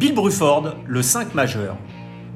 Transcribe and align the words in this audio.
Bill 0.00 0.14
Bruford, 0.14 0.76
le 0.86 1.02
5 1.02 1.34
majeur. 1.34 1.76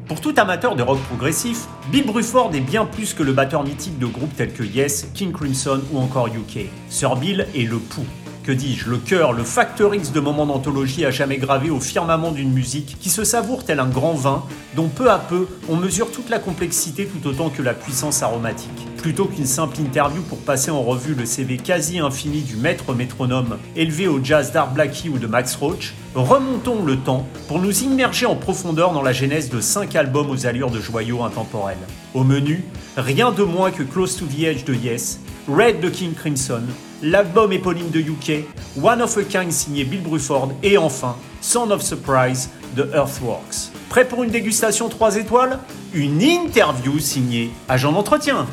Pour 0.07 0.21
tout 0.21 0.35
amateur 0.37 0.77
de 0.77 0.83
rock 0.83 0.99
progressif, 1.05 1.67
Bill 1.91 2.05
Bruford 2.05 2.55
est 2.55 2.61
bien 2.61 2.85
plus 2.85 3.15
que 3.15 3.23
le 3.23 3.33
batteur 3.33 3.65
mythique 3.65 3.99
de 3.99 4.05
groupes 4.05 4.37
tels 4.37 4.53
que 4.53 4.63
Yes, 4.63 5.07
King 5.15 5.33
Crimson 5.33 5.81
ou 5.91 5.99
encore 5.99 6.27
UK. 6.27 6.67
Sir 6.91 7.17
Bill 7.17 7.47
est 7.55 7.63
le 7.63 7.79
pouls 7.79 8.05
que 8.43 8.53
dis-je, 8.53 8.91
le 8.91 8.99
cœur, 8.99 9.33
le 9.33 9.43
facteur 9.43 9.95
X 9.95 10.13
de 10.13 10.21
moments 10.21 10.45
d'anthologie 10.45 11.07
à 11.07 11.11
jamais 11.11 11.39
gravé 11.39 11.71
au 11.71 11.81
firmament 11.81 12.31
d'une 12.31 12.53
musique 12.53 12.99
qui 13.01 13.09
se 13.09 13.25
savoure 13.25 13.65
tel 13.65 13.81
un 13.81 13.89
grand 13.89 14.13
vin 14.13 14.45
dont 14.77 14.89
peu 14.89 15.11
à 15.11 15.19
peu 15.19 15.49
on 15.71 15.77
mesure 15.77 16.13
toute 16.13 16.29
la 16.29 16.39
complexité 16.39 17.07
tout 17.07 17.27
autant 17.27 17.49
que 17.49 17.63
la 17.63 17.73
puissance 17.73 18.23
aromatique. 18.23 18.94
Plutôt 19.05 19.27
qu'une 19.27 19.45
simple 19.45 19.81
interview 19.81 20.23
pour 20.23 20.39
passer 20.39 20.71
en 20.71 20.81
revue 20.83 21.15
le 21.15 21.27
CV 21.27 21.59
quasi 21.59 21.99
infini 21.99 22.41
du 22.41 22.57
maître 22.57 22.95
métronome 22.95 23.59
élevé 23.77 24.09
au 24.09 24.25
jazz 24.25 24.51
d'Art 24.51 24.73
Blackie 24.73 25.11
ou 25.11 25.19
de 25.19 25.27
Max 25.27 25.57
Roach, 25.57 25.93
remontons 26.15 26.83
le 26.83 26.97
temps 26.97 27.29
pour 27.47 27.59
nous 27.59 27.83
immerger 27.83 28.25
en 28.25 28.35
profondeur 28.35 28.95
dans 28.95 29.03
la 29.03 29.13
genèse 29.13 29.51
de 29.51 29.61
5 29.61 29.95
albums 29.95 30.31
aux 30.31 30.47
allures 30.47 30.71
de 30.71 30.81
joyaux 30.81 31.23
intemporels. 31.23 31.77
Au 32.15 32.25
menu, 32.25 32.65
rien 32.97 33.31
de 33.31 33.43
moins 33.43 33.71
que 33.71 33.83
Close 33.83 34.17
to 34.17 34.25
the 34.25 34.45
Edge 34.45 34.65
de 34.65 34.73
Yes, 34.73 35.21
Red 35.49 35.81
de 35.81 35.91
King 35.91 36.15
Crimson, 36.15 36.63
l'album 37.03 37.53
éponyme 37.53 37.91
de 37.91 38.01
UK, 38.01 38.47
One 38.83 39.03
of 39.03 39.19
a 39.19 39.25
Kind 39.25 39.53
signé 39.53 39.85
Bill 39.85 40.01
Bruford 40.01 40.53
et 40.63 40.79
enfin 40.79 41.17
Sound 41.43 41.73
of 41.73 41.83
Surprise 41.83 42.49
de 42.75 42.89
Earthworks. 42.95 43.71
Prêt 43.91 44.09
pour 44.09 44.25
une 44.25 44.31
dégustation 44.31 44.89
3 44.89 45.17
étoiles? 45.17 45.59
Une 45.93 46.23
interview 46.23 46.99
signée 46.99 47.51
Agent 47.69 47.93
d'entretien. 47.93 48.47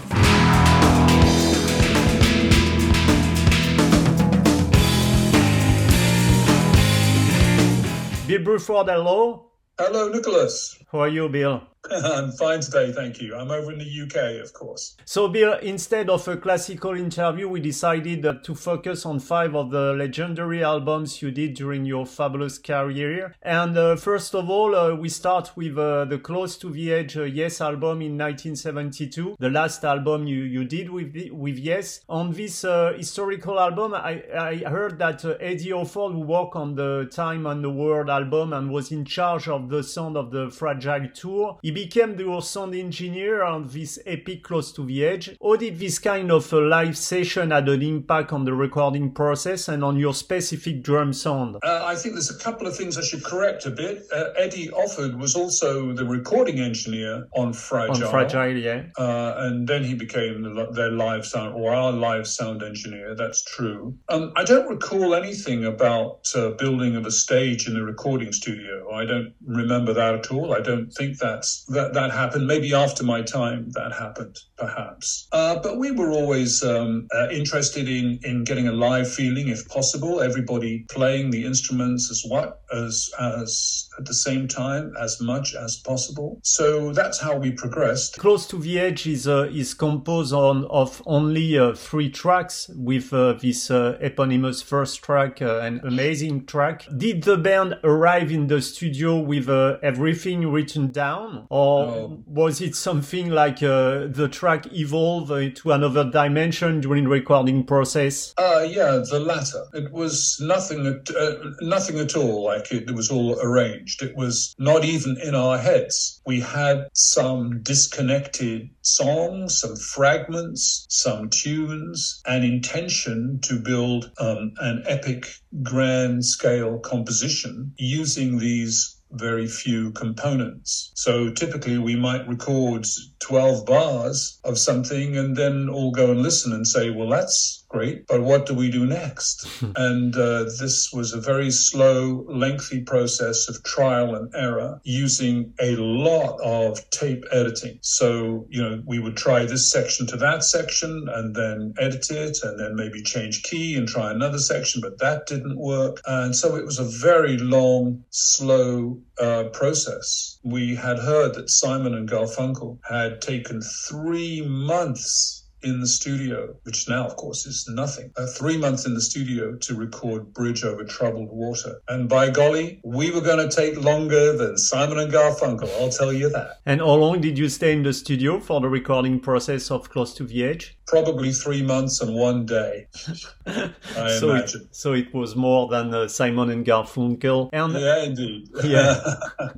Bill 8.31 8.45
Bruford, 8.45 8.88
hello. 8.88 9.52
Hello, 9.77 10.08
Nicholas. 10.08 10.80
How 10.89 10.99
are 10.99 11.09
you, 11.09 11.27
Bill? 11.27 11.67
I'm 11.91 12.31
fine 12.31 12.61
today, 12.61 12.92
thank 12.92 13.19
you. 13.22 13.36
I'm 13.36 13.50
over 13.50 13.72
in 13.72 13.80
the 13.80 14.02
UK, 14.03 14.44
of 14.44 14.53
course. 14.53 14.95
So, 15.03 15.28
Bill, 15.28 15.53
instead 15.64 16.11
of 16.11 16.28
a 16.28 16.38
classical 16.38 16.95
interview, 16.95 17.50
we 17.50 17.59
decided 17.59 18.23
uh, 18.23 18.36
to 18.44 18.53
focus 18.53 19.03
on 19.03 19.19
five 19.19 19.56
of 19.56 19.72
the 19.72 19.94
legendary 19.94 20.64
albums 20.64 21.23
you 21.23 21.31
did 21.31 21.56
during 21.56 21.86
your 21.86 22.06
fabulous 22.06 22.59
career. 22.59 23.33
And 23.41 23.75
uh, 23.75 23.95
first 23.95 24.36
of 24.36 24.47
all, 24.47 24.75
uh, 24.75 24.94
we 24.94 25.09
start 25.09 25.58
with 25.58 25.75
uh, 25.75 26.06
the 26.06 26.19
Close 26.19 26.56
to 26.59 26.69
the 26.69 26.94
Edge 26.94 27.17
uh, 27.17 27.23
Yes 27.23 27.59
album 27.61 28.02
in 28.02 28.16
1972, 28.16 29.38
the 29.39 29.50
last 29.50 29.84
album 29.84 30.28
you, 30.28 30.44
you 30.44 30.63
did 30.63 30.89
with, 30.89 31.16
with 31.31 31.58
Yes. 31.58 32.02
On 32.08 32.31
this 32.31 32.63
uh, 32.63 32.94
historical 32.95 33.59
album, 33.59 33.95
I, 33.95 34.23
I 34.38 34.56
heard 34.69 35.00
that 35.00 35.25
Eddie 35.39 35.72
Offord, 35.72 36.13
who 36.13 36.19
worked 36.19 36.56
on 36.56 36.75
the 36.75 37.09
Time 37.11 37.47
and 37.47 37.63
the 37.63 37.72
World 37.72 38.09
album 38.09 38.53
and 38.53 38.69
was 38.69 38.91
in 38.91 39.03
charge 39.03 39.47
of 39.47 39.69
the 39.69 39.84
sound 39.84 40.16
of 40.16 40.30
the 40.30 40.52
Fragile 40.52 41.09
Tour, 41.13 41.58
he 41.63 41.70
became 41.72 42.16
the 42.16 42.41
sound 42.41 42.75
engineer 42.75 43.44
on 43.44 43.67
this 43.67 44.00
epic 44.05 44.44
Close 44.44 44.72
to 44.73 44.86
the 44.86 45.05
Edge. 45.05 45.36
How 45.41 45.55
did 45.55 45.80
this 45.80 46.00
kind 46.00 46.31
of 46.31 46.52
a 46.53 46.61
live 46.61 46.97
session 46.97 47.52
had 47.52 47.67
an 47.69 47.81
impact 47.81 48.33
on 48.33 48.45
the 48.45 48.53
recording 48.53 49.11
process 49.11 49.67
and 49.67 49.83
on 49.83 49.97
your 49.97 50.13
specific 50.13 50.83
drum 50.83 51.13
sound? 51.13 51.58
Uh, 51.63 51.83
I 51.86 51.95
think 51.95 52.16
there's 52.16 52.30
a 52.30 52.38
couple 52.38 52.67
of 52.67 52.75
things 52.75 52.97
I 52.97 53.02
should 53.02 53.23
correct 53.23 53.66
a 53.66 53.72
bit. 53.72 54.05
Uh, 54.13 54.31
Eddie 54.38 54.69
Offord 54.69 55.17
was 55.17 55.36
also 55.36 55.94
the 55.94 56.05
recording 56.05 56.59
engineer 56.59 57.28
on 57.36 57.53
Fragile. 57.53 58.06
On 58.06 58.11
Fragile, 58.11 58.58
yeah. 58.58 58.83
Uh, 58.97 59.33
and 59.38 59.67
then 59.67 59.83
he 59.83 59.94
became 59.94 60.44
their 60.73 60.91
live 60.91 61.25
sound 61.25 61.56
or 61.56 61.73
our 61.73 61.91
live 61.91 62.28
sound 62.28 62.63
engineer. 62.63 63.16
That's 63.16 63.44
true. 63.44 63.97
Um, 64.09 64.33
I 64.35 64.44
don't 64.44 64.67
recall 64.67 65.16
anything 65.16 65.66
about 65.66 66.30
uh, 66.35 66.52
building 66.52 66.95
of 66.95 67.06
a 67.06 67.11
stage 67.11 67.67
in 67.67 67.73
the 67.73 67.83
recording 67.83 68.31
studio. 68.31 68.91
I 68.91 69.06
don't 69.06 69.33
remember 69.45 69.94
that 69.94 70.16
at 70.16 70.31
all. 70.31 70.53
I 70.53 70.61
don't 70.61 70.91
think 70.91 71.17
that's 71.17 71.61
that 71.70 71.94
that 71.94 72.12
happened. 72.12 72.48
Maybe 72.48 72.73
after 72.73 73.04
my 73.04 73.22
time 73.22 73.72
that 73.72 73.94
happened, 73.94 74.38
perhaps. 74.62 75.28
Uh, 75.31 75.56
but 75.66 75.73
we 75.78 75.90
were 75.92 76.12
always 76.12 76.63
um, 76.63 77.08
uh, 77.13 77.28
interested 77.30 77.85
in 77.90 78.19
in 78.24 78.44
getting 78.44 78.68
a 78.68 78.75
live 78.88 79.09
feeling, 79.19 79.47
if 79.56 79.62
possible. 79.68 80.13
Everybody 80.22 80.74
playing 80.97 81.31
the 81.31 81.44
instruments 81.52 82.03
as 82.13 82.19
what 82.31 82.62
as 82.74 83.09
as 83.19 83.52
at 83.97 84.06
the 84.06 84.13
same 84.28 84.47
time 84.47 84.85
as 85.06 85.19
much 85.22 85.47
as 85.56 85.72
possible. 85.78 86.40
So 86.44 86.94
that's 86.94 87.19
how 87.19 87.35
we 87.44 87.52
progressed. 87.52 88.18
Close 88.18 88.47
to 88.47 88.58
the 88.58 88.80
Edge 88.80 89.08
is 89.08 89.28
uh, 89.28 89.50
is 89.62 89.74
composed 89.74 90.34
on 90.34 90.66
of 90.81 91.02
only 91.06 91.58
uh, 91.58 91.74
three 91.74 92.09
tracks 92.09 92.69
with 92.75 93.14
uh, 93.14 93.34
this 93.34 93.72
uh, 93.72 93.97
eponymous 94.02 94.62
first 94.62 95.03
track, 95.03 95.41
an 95.41 95.81
amazing 95.84 96.46
track. 96.46 96.78
Did 96.96 97.24
the 97.24 97.38
band 97.38 97.69
arrive 97.84 98.31
in 98.31 98.47
the 98.47 98.62
studio 98.62 99.19
with 99.19 99.50
everything 99.84 100.52
written 100.52 100.88
down? 100.88 101.31
or 101.50 101.84
oh. 101.84 102.24
was 102.25 102.62
it 102.62 102.75
something 102.75 103.30
like 103.30 103.62
uh, 103.64 104.08
the 104.08 104.30
track 104.31 104.50
evolved 104.72 105.57
to 105.57 105.72
another 105.72 106.09
dimension 106.09 106.81
during 106.81 107.07
recording 107.07 107.66
process? 107.66 108.34
Uh, 108.38 108.66
yeah, 108.67 109.01
the 109.09 109.19
latter. 109.19 109.63
It 109.73 109.91
was 109.91 110.38
nothing 110.41 110.85
at 110.85 111.16
uh, 111.16 111.35
nothing 111.62 112.00
at 112.00 112.16
all 112.16 112.45
like 112.45 112.72
it, 112.72 112.90
it 112.90 112.95
was 112.95 113.09
all 113.09 113.40
arranged. 113.41 114.01
It 114.01 114.16
was 114.16 114.56
not 114.57 114.84
even 114.84 115.17
in 115.23 115.35
our 115.35 115.57
heads. 115.57 116.22
We 116.25 116.40
had 116.41 116.88
some 116.94 117.61
disconnected 117.63 118.69
songs, 118.81 119.59
some 119.59 119.75
fragments, 119.75 120.85
some 120.90 121.29
tunes, 121.29 122.22
an 122.25 122.44
intention 122.44 123.40
to 123.44 123.59
build 123.59 124.11
um, 124.19 124.53
an 124.59 124.84
epic 124.88 125.28
grand 125.63 126.25
scale 126.25 126.79
composition 126.79 127.73
using 127.78 128.38
these 128.38 128.97
very 129.11 129.47
few 129.47 129.91
components. 129.91 130.91
So 130.95 131.31
typically 131.31 131.78
we 131.78 131.95
might 131.95 132.28
record 132.28 132.85
12 133.22 133.66
bars 133.66 134.40
of 134.44 134.58
something 134.58 135.16
and 135.16 135.36
then 135.36 135.70
all 135.70 135.92
go 135.92 136.12
and 136.12 136.22
listen 136.22 136.54
and 136.54 136.68
say, 136.68 136.90
well, 136.90 137.09
that's 137.09 137.64
great, 137.70 138.06
but 138.08 138.22
what 138.22 138.46
do 138.46 138.54
we 138.54 138.70
do 138.70 138.86
next? 138.86 139.48
and 139.76 140.16
uh, 140.16 140.44
this 140.59 140.92
was 140.92 141.14
a 141.14 141.22
very 141.22 141.50
slow, 141.50 142.26
lengthy 142.28 142.82
process 142.82 143.48
of 143.48 143.64
trial 143.64 144.16
and 144.16 144.34
error 144.36 144.80
using 144.84 145.54
a 145.59 145.76
lot 145.78 146.40
of 146.42 146.90
tape 146.90 147.24
editing. 147.32 147.80
So, 147.82 148.46
you 148.50 148.62
know, 148.62 148.82
we 148.86 149.00
would 149.00 149.16
try 149.16 149.46
this 149.46 149.70
section 149.70 150.06
to 150.08 150.18
that 150.18 150.44
section 150.44 151.08
and 151.14 151.36
then 151.36 151.74
edit 151.80 152.09
it 152.09 152.38
and 152.44 152.59
then 152.59 152.76
maybe 152.76 153.02
change 153.02 153.44
key 153.44 153.76
and 153.76 153.88
try 153.88 154.12
another 154.12 154.40
section, 154.40 154.82
but 154.82 155.00
that 155.00 155.28
didn't 155.28 155.58
work. 155.58 156.02
And 156.06 156.36
so 156.36 156.56
it 156.56 156.66
was 156.66 156.80
a 156.80 156.84
very 156.84 157.38
long, 157.38 158.03
slow 158.09 159.00
uh, 159.20 159.46
process. 159.53 160.40
We 160.44 160.76
had 160.76 160.98
heard 160.98 161.36
that 161.36 161.50
Simon 161.50 161.94
and 161.94 162.09
Garfunkel 162.09 162.80
had 162.90 163.10
taken 163.19 163.61
three 163.61 164.41
months 164.41 165.41
in 165.63 165.79
the 165.79 165.88
studio, 165.88 166.55
which 166.63 166.89
now, 166.89 167.05
of 167.05 167.16
course, 167.16 167.45
is 167.45 167.67
nothing. 167.69 168.11
Uh, 168.17 168.25
three 168.25 168.57
months 168.57 168.85
in 168.85 168.94
the 168.94 169.01
studio 169.01 169.55
to 169.57 169.75
record 169.75 170.33
Bridge 170.33 170.63
Over 170.63 170.83
Troubled 170.83 171.29
Water. 171.31 171.81
And 171.88 172.09
by 172.09 172.29
golly, 172.29 172.79
we 172.83 173.11
were 173.11 173.22
going 173.22 173.47
to 173.47 173.55
take 173.55 173.81
longer 173.81 174.35
than 174.35 174.57
Simon 174.57 174.99
and 174.99 175.11
Garfunkel, 175.11 175.69
I'll 175.79 175.89
tell 175.89 176.13
you 176.13 176.29
that. 176.29 176.59
And 176.66 176.81
how 176.81 176.95
long 176.95 177.22
did 177.22 177.38
you 177.38 177.49
stay 177.49 177.73
in 177.73 177.83
the 177.83 177.94
studio 177.94 178.39
for 178.39 178.61
the 178.61 178.69
recording 178.69 179.19
process 179.19 179.72
of 179.72 179.89
Close 179.89 180.13
to 180.16 180.23
the 180.23 180.44
Edge? 180.44 180.77
Probably 180.88 181.31
three 181.31 181.61
months 181.61 182.01
and 182.01 182.16
one 182.16 182.45
day, 182.45 182.88
I 183.47 184.17
so 184.19 184.31
imagine. 184.31 184.61
It, 184.61 184.75
so 184.75 184.93
it 184.93 185.13
was 185.13 185.35
more 185.35 185.69
than 185.69 185.93
uh, 185.93 186.07
Simon 186.07 186.49
and 186.49 186.66
Garfunkel. 186.66 187.49
And, 187.53 187.73
yeah, 187.73 188.03
indeed. 188.03 188.49
yeah. 188.63 188.99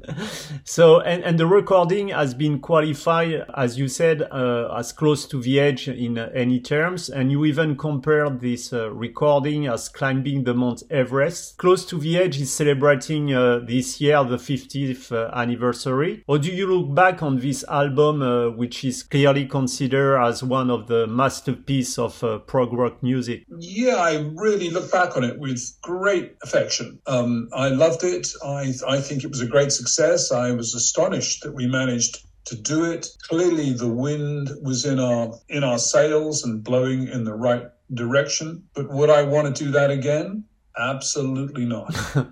so, 0.63 0.99
and, 0.99 1.23
and 1.23 1.39
the 1.39 1.47
recording 1.47 2.09
has 2.09 2.33
been 2.33 2.59
qualified, 2.59 3.45
as 3.55 3.79
you 3.79 3.87
said, 3.87 4.21
uh, 4.21 4.73
as 4.77 4.91
close 4.91 5.25
to 5.27 5.41
the 5.41 5.59
edge 5.59 5.87
in 5.93 6.17
any 6.17 6.59
terms, 6.59 7.09
and 7.09 7.31
you 7.31 7.45
even 7.45 7.75
compared 7.75 8.41
this 8.41 8.73
uh, 8.73 8.91
recording 8.91 9.67
as 9.67 9.89
climbing 9.89 10.43
the 10.43 10.53
Mount 10.53 10.83
Everest. 10.89 11.57
Close 11.57 11.85
to 11.85 11.97
the 11.97 12.17
Edge 12.17 12.39
is 12.39 12.53
celebrating 12.53 13.33
uh, 13.33 13.59
this 13.65 14.01
year 14.01 14.23
the 14.23 14.37
50th 14.37 15.12
uh, 15.12 15.31
anniversary. 15.35 16.23
Or 16.27 16.38
do 16.38 16.51
you 16.51 16.68
look 16.68 16.95
back 16.95 17.23
on 17.23 17.38
this 17.38 17.63
album, 17.69 18.21
uh, 18.21 18.50
which 18.50 18.83
is 18.83 19.03
clearly 19.03 19.45
considered 19.45 20.21
as 20.21 20.44
one 20.44 20.69
of 20.69 20.88
the 20.88 21.07
masterpieces 21.07 21.97
of 21.97 22.23
uh, 22.23 22.39
prog 22.39 22.73
rock 22.73 23.01
music? 23.01 23.45
Yeah, 23.59 23.95
I 23.95 24.29
really 24.35 24.69
look 24.69 24.91
back 24.91 25.15
on 25.15 25.23
it 25.23 25.39
with 25.39 25.62
great 25.81 26.35
affection. 26.44 27.00
Um, 27.07 27.50
I 27.53 27.69
loved 27.69 28.03
it. 28.03 28.27
I, 28.44 28.73
I 28.88 29.00
think 29.00 29.23
it 29.23 29.29
was 29.29 29.41
a 29.41 29.47
great 29.47 29.71
success. 29.71 30.31
I 30.31 30.51
was 30.51 30.73
astonished 30.73 31.44
that 31.44 31.53
we 31.53 31.68
managed 31.68 32.25
to 32.45 32.56
do 32.56 32.84
it. 32.84 33.07
Clearly, 33.28 33.74
the 33.74 33.88
wind 33.88 34.50
was 34.62 34.86
in 34.86 35.00
our 35.00 35.34
in 35.50 35.63
our 35.63 35.80
sails 35.80 36.44
and 36.44 36.63
blowing 36.63 37.07
in 37.07 37.24
the 37.24 37.34
right 37.34 37.68
direction. 37.94 38.63
But 38.74 38.90
would 38.90 39.10
I 39.10 39.24
want 39.24 39.56
to 39.56 39.63
do 39.63 39.72
that 39.72 39.92
again? 39.92 40.45
Absolutely 40.78 41.66
not. 41.66 41.95
uh, 42.16 42.28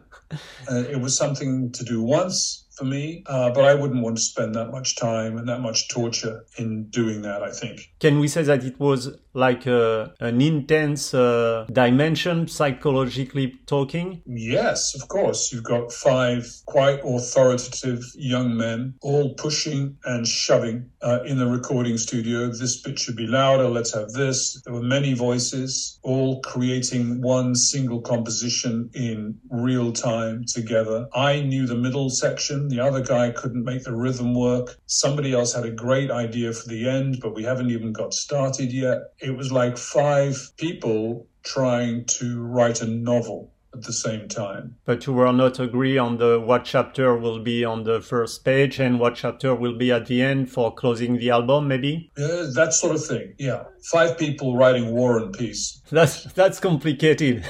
it 0.69 0.99
was 0.99 1.15
something 1.15 1.71
to 1.73 1.83
do 1.83 2.01
once 2.01 2.65
for 2.71 2.85
me, 2.85 3.23
uh, 3.27 3.51
but 3.51 3.63
I 3.63 3.75
wouldn't 3.75 4.01
want 4.01 4.17
to 4.17 4.21
spend 4.21 4.55
that 4.55 4.71
much 4.71 4.95
time 4.95 5.37
and 5.37 5.47
that 5.47 5.61
much 5.61 5.89
torture 5.89 6.45
in 6.57 6.85
doing 6.89 7.21
that. 7.21 7.43
I 7.43 7.51
think. 7.51 7.91
Can 7.99 8.19
we 8.19 8.27
say 8.27 8.43
that 8.43 8.63
it 8.63 8.79
was 8.79 9.15
like 9.33 9.65
a, 9.65 10.13
an 10.19 10.41
intense 10.41 11.13
uh, 11.13 11.65
dimension 11.71 12.47
psychologically 12.47 13.59
talking? 13.65 14.21
Yes, 14.25 14.95
of 14.95 15.07
course. 15.07 15.51
You've 15.51 15.63
got 15.63 15.91
five 15.91 16.45
quite 16.65 16.99
authoritative 17.03 18.03
young 18.15 18.55
men 18.57 18.95
all 19.01 19.33
pushing 19.35 19.97
and 20.05 20.27
shoving 20.27 20.89
uh, 21.01 21.19
in 21.25 21.37
the 21.37 21.47
recording 21.47 21.97
studio. 21.97 22.47
This 22.47 22.81
bit 22.81 22.99
should 22.99 23.15
be 23.15 23.27
louder. 23.27 23.67
Let's 23.69 23.93
have 23.93 24.11
this. 24.11 24.61
There 24.63 24.73
were 24.73 24.81
many 24.81 25.13
voices, 25.13 25.99
all 26.03 26.41
creating 26.41 27.21
one 27.21 27.55
single 27.55 28.01
composition 28.01 28.89
in 28.93 29.39
real 29.49 29.91
time 29.91 30.45
together. 30.45 31.07
I 31.13 31.41
knew 31.41 31.65
the 31.65 31.75
middle 31.75 32.09
section. 32.09 32.67
The 32.67 32.79
other 32.79 33.01
guy 33.01 33.31
couldn't 33.31 33.63
make 33.63 33.83
the 33.83 33.95
rhythm 33.95 34.33
work. 34.33 34.77
Somebody 34.85 35.33
else 35.33 35.53
had 35.53 35.65
a 35.65 35.71
great 35.71 36.11
idea 36.11 36.53
for 36.53 36.67
the 36.67 36.89
end, 36.89 37.19
but 37.21 37.35
we 37.35 37.43
haven't 37.43 37.71
even 37.71 37.93
got 37.93 38.13
started 38.13 38.71
yet. 38.71 38.99
It 39.21 39.37
was 39.37 39.51
like 39.51 39.77
five 39.77 40.51
people 40.57 41.27
trying 41.43 42.05
to 42.05 42.41
write 42.41 42.81
a 42.81 42.87
novel 42.87 43.51
at 43.73 43.83
the 43.83 43.93
same 43.93 44.27
time. 44.27 44.75
But 44.85 45.05
you 45.05 45.13
will 45.13 45.33
not 45.33 45.59
agree 45.59 45.97
on 45.97 46.17
the 46.17 46.39
what 46.39 46.65
chapter 46.65 47.15
will 47.15 47.39
be 47.39 47.63
on 47.63 47.83
the 47.83 48.01
first 48.01 48.43
page 48.43 48.79
and 48.79 48.99
what 48.99 49.15
chapter 49.15 49.55
will 49.55 49.77
be 49.77 49.91
at 49.91 50.07
the 50.07 50.21
end 50.21 50.51
for 50.51 50.73
closing 50.73 51.17
the 51.17 51.29
album, 51.29 51.67
maybe? 51.67 52.11
Uh, 52.17 52.51
that 52.53 52.73
sort 52.73 52.95
of 52.95 53.05
thing, 53.05 53.33
yeah. 53.37 53.63
Five 53.89 54.17
people 54.17 54.55
writing 54.55 54.91
War 54.91 55.17
and 55.17 55.33
Peace. 55.33 55.81
That's 55.91 56.23
that's 56.23 56.61
complicated. 56.61 57.43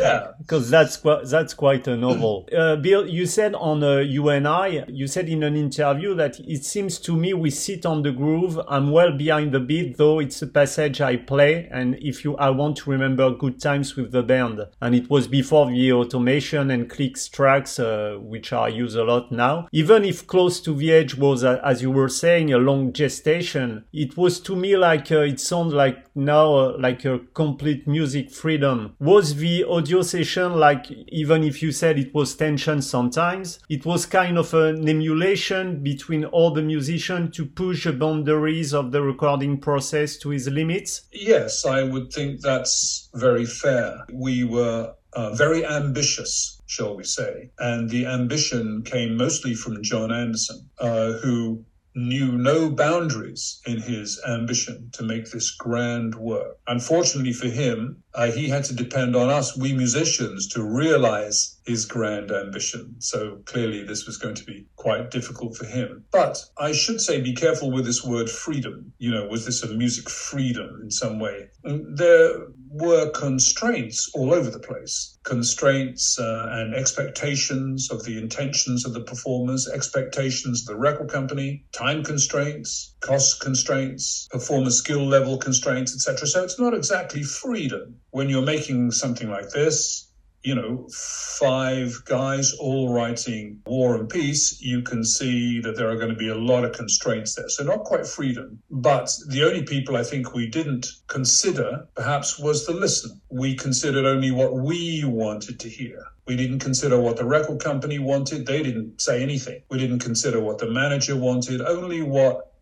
yeah, 0.00 0.32
because 0.40 0.68
that's 0.68 0.96
that's 0.96 1.54
quite 1.54 1.86
a 1.86 1.96
novel. 1.96 2.48
Uh, 2.56 2.74
Bill, 2.74 3.06
you 3.06 3.26
said 3.26 3.54
on 3.54 3.84
uh, 3.84 3.98
you 3.98 4.30
and 4.30 4.48
I, 4.48 4.84
you 4.88 5.06
said 5.06 5.28
in 5.28 5.42
an 5.42 5.56
interview 5.56 6.14
that 6.14 6.40
it 6.40 6.64
seems 6.64 6.98
to 7.00 7.14
me 7.14 7.34
we 7.34 7.50
sit 7.50 7.84
on 7.86 8.02
the 8.02 8.10
groove. 8.10 8.58
I'm 8.66 8.90
well 8.90 9.12
behind 9.16 9.52
the 9.52 9.60
beat, 9.60 9.98
though 9.98 10.18
it's 10.20 10.40
a 10.42 10.46
passage 10.46 11.00
I 11.00 11.16
play, 11.16 11.68
and 11.70 11.96
if 12.00 12.24
you, 12.24 12.36
I 12.38 12.50
want 12.50 12.78
to 12.78 12.90
remember 12.90 13.30
good 13.30 13.60
times 13.60 13.94
with 13.94 14.10
the 14.10 14.22
band, 14.22 14.60
and 14.80 14.94
it 14.94 15.08
was 15.10 15.28
before 15.28 15.70
the 15.70 15.92
automation 15.92 16.70
and 16.70 16.88
clicks 16.90 17.28
tracks, 17.28 17.78
uh, 17.78 18.16
which 18.20 18.52
I 18.52 18.68
use 18.68 18.94
a 18.96 19.04
lot 19.04 19.30
now. 19.30 19.68
Even 19.70 20.04
if 20.04 20.26
close 20.26 20.60
to 20.62 20.74
the 20.74 20.92
edge 20.92 21.14
was, 21.14 21.44
uh, 21.44 21.60
as 21.62 21.82
you 21.82 21.90
were 21.90 22.08
saying, 22.08 22.52
a 22.52 22.58
long 22.58 22.92
gestation, 22.92 23.84
it 23.92 24.16
was 24.16 24.40
to 24.40 24.56
me 24.56 24.76
like 24.76 25.12
uh, 25.12 25.25
it 25.26 25.40
sounds 25.40 25.74
like 25.74 26.06
now 26.14 26.54
uh, 26.54 26.76
like 26.78 27.04
a 27.04 27.18
complete 27.34 27.86
music 27.86 28.30
freedom. 28.30 28.94
Was 28.98 29.36
the 29.36 29.64
audio 29.64 30.02
session 30.02 30.54
like, 30.54 30.90
even 31.08 31.44
if 31.44 31.62
you 31.62 31.72
said 31.72 31.98
it 31.98 32.14
was 32.14 32.34
tension 32.34 32.80
sometimes, 32.80 33.58
it 33.68 33.84
was 33.84 34.06
kind 34.06 34.38
of 34.38 34.54
an 34.54 34.88
emulation 34.88 35.82
between 35.82 36.24
all 36.24 36.52
the 36.52 36.62
musicians 36.62 37.36
to 37.36 37.44
push 37.46 37.84
the 37.84 37.92
boundaries 37.92 38.72
of 38.72 38.92
the 38.92 39.02
recording 39.02 39.58
process 39.58 40.16
to 40.18 40.32
its 40.32 40.46
limits? 40.46 41.02
Yes, 41.12 41.66
I 41.66 41.82
would 41.82 42.12
think 42.12 42.40
that's 42.40 43.08
very 43.14 43.46
fair. 43.46 44.04
We 44.12 44.44
were 44.44 44.94
uh, 45.12 45.34
very 45.34 45.64
ambitious, 45.64 46.60
shall 46.66 46.96
we 46.96 47.04
say. 47.04 47.50
And 47.58 47.90
the 47.90 48.06
ambition 48.06 48.82
came 48.82 49.16
mostly 49.16 49.54
from 49.54 49.82
Jon 49.82 50.12
Anderson, 50.12 50.68
uh, 50.78 51.12
who 51.12 51.64
knew 51.96 52.32
no 52.32 52.70
boundaries 52.70 53.60
in 53.66 53.80
his 53.80 54.20
ambition 54.28 54.90
to 54.92 55.02
make 55.02 55.30
this 55.30 55.50
grand 55.50 56.14
work. 56.14 56.58
Unfortunately 56.68 57.32
for 57.32 57.48
him, 57.48 58.02
uh, 58.14 58.30
he 58.30 58.48
had 58.48 58.64
to 58.64 58.74
depend 58.74 59.16
on 59.16 59.30
us, 59.30 59.56
we 59.56 59.72
musicians, 59.72 60.46
to 60.48 60.62
realize 60.62 61.55
his 61.66 61.84
grand 61.84 62.30
ambition. 62.30 62.96
So 63.00 63.38
clearly, 63.44 63.82
this 63.82 64.06
was 64.06 64.16
going 64.16 64.36
to 64.36 64.44
be 64.44 64.66
quite 64.76 65.10
difficult 65.10 65.56
for 65.56 65.66
him. 65.66 66.04
But 66.12 66.44
I 66.58 66.72
should 66.72 67.00
say, 67.00 67.20
be 67.20 67.34
careful 67.34 67.70
with 67.70 67.84
this 67.84 68.04
word 68.04 68.30
freedom. 68.30 68.92
You 68.98 69.10
know, 69.10 69.26
was 69.26 69.44
this 69.44 69.62
a 69.62 69.68
music 69.68 70.08
freedom 70.08 70.80
in 70.82 70.90
some 70.90 71.18
way? 71.18 71.48
There 71.64 72.46
were 72.70 73.10
constraints 73.10 74.10
all 74.14 74.32
over 74.32 74.50
the 74.50 74.58
place 74.58 75.16
constraints 75.26 76.18
uh, 76.18 76.46
and 76.52 76.74
expectations 76.74 77.90
of 77.90 78.04
the 78.04 78.16
intentions 78.16 78.86
of 78.86 78.94
the 78.94 79.00
performers, 79.00 79.68
expectations 79.68 80.62
of 80.62 80.66
the 80.68 80.80
record 80.80 81.10
company, 81.10 81.64
time 81.72 82.02
constraints, 82.02 82.94
cost 83.00 83.40
constraints, 83.40 84.28
performer 84.30 84.70
skill 84.70 85.04
level 85.04 85.36
constraints, 85.36 85.92
etc. 85.94 86.28
So 86.28 86.44
it's 86.44 86.60
not 86.60 86.74
exactly 86.74 87.24
freedom. 87.24 87.96
When 88.10 88.28
you're 88.28 88.42
making 88.42 88.92
something 88.92 89.28
like 89.28 89.50
this, 89.50 90.05
you 90.46 90.54
know, 90.54 90.86
five 90.92 92.00
guys 92.04 92.54
all 92.60 92.94
writing 92.94 93.60
War 93.66 93.96
and 93.96 94.08
Peace, 94.08 94.60
you 94.60 94.80
can 94.80 95.02
see 95.02 95.60
that 95.60 95.74
there 95.74 95.90
are 95.90 95.96
going 95.96 96.10
to 96.10 96.14
be 96.14 96.28
a 96.28 96.36
lot 96.36 96.64
of 96.64 96.72
constraints 96.72 97.34
there. 97.34 97.48
So 97.48 97.64
not 97.64 97.82
quite 97.82 98.06
freedom, 98.06 98.62
but 98.70 99.12
the 99.26 99.42
only 99.42 99.64
people 99.64 99.96
I 99.96 100.04
think 100.04 100.34
we 100.34 100.46
didn't 100.46 100.86
consider 101.08 101.88
perhaps 101.96 102.38
was 102.38 102.64
the 102.64 102.74
listener. 102.74 103.16
We 103.28 103.56
considered 103.56 104.06
only 104.06 104.30
what 104.30 104.54
we 104.54 105.02
wanted 105.04 105.58
to 105.58 105.68
hear. 105.68 106.00
We 106.28 106.36
didn't 106.36 106.60
consider 106.60 107.00
what 107.00 107.16
the 107.16 107.24
record 107.24 107.60
company 107.60 107.98
wanted. 107.98 108.46
They 108.46 108.62
didn't 108.62 109.00
say 109.00 109.24
anything. 109.24 109.62
We 109.68 109.78
didn't 109.78 109.98
consider 109.98 110.38
what 110.40 110.58
the 110.58 110.70
manager 110.70 111.16
wanted, 111.16 111.60
only 111.60 112.02
what 112.02 112.52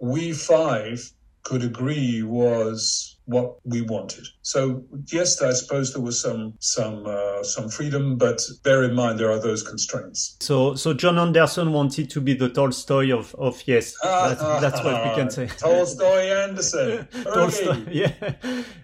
we 0.00 0.32
five 0.32 1.12
could 1.42 1.62
agree 1.62 2.22
was 2.22 3.13
what 3.26 3.56
we 3.64 3.82
wanted. 3.82 4.26
So 4.42 4.84
yes, 5.06 5.40
I 5.40 5.52
suppose 5.52 5.92
there 5.92 6.02
was 6.02 6.20
some 6.20 6.54
some 6.58 7.04
uh, 7.06 7.42
some 7.42 7.68
freedom, 7.68 8.16
but 8.16 8.40
bear 8.62 8.84
in 8.84 8.94
mind 8.94 9.18
there 9.18 9.30
are 9.30 9.40
those 9.40 9.62
constraints. 9.62 10.36
So 10.40 10.74
so 10.74 10.94
Jon 10.94 11.18
Anderson 11.18 11.72
wanted 11.72 12.10
to 12.10 12.20
be 12.20 12.34
the 12.34 12.48
Tolstoy 12.48 13.16
of 13.16 13.34
of 13.36 13.62
yes, 13.66 13.94
that's, 14.02 14.40
that's 14.60 14.82
what 14.84 15.04
we 15.04 15.14
can 15.14 15.30
say. 15.30 15.46
Tolstoy 15.46 16.30
Anderson. 16.44 17.08
Tolstoy, 17.24 17.84
yeah. 17.90 18.12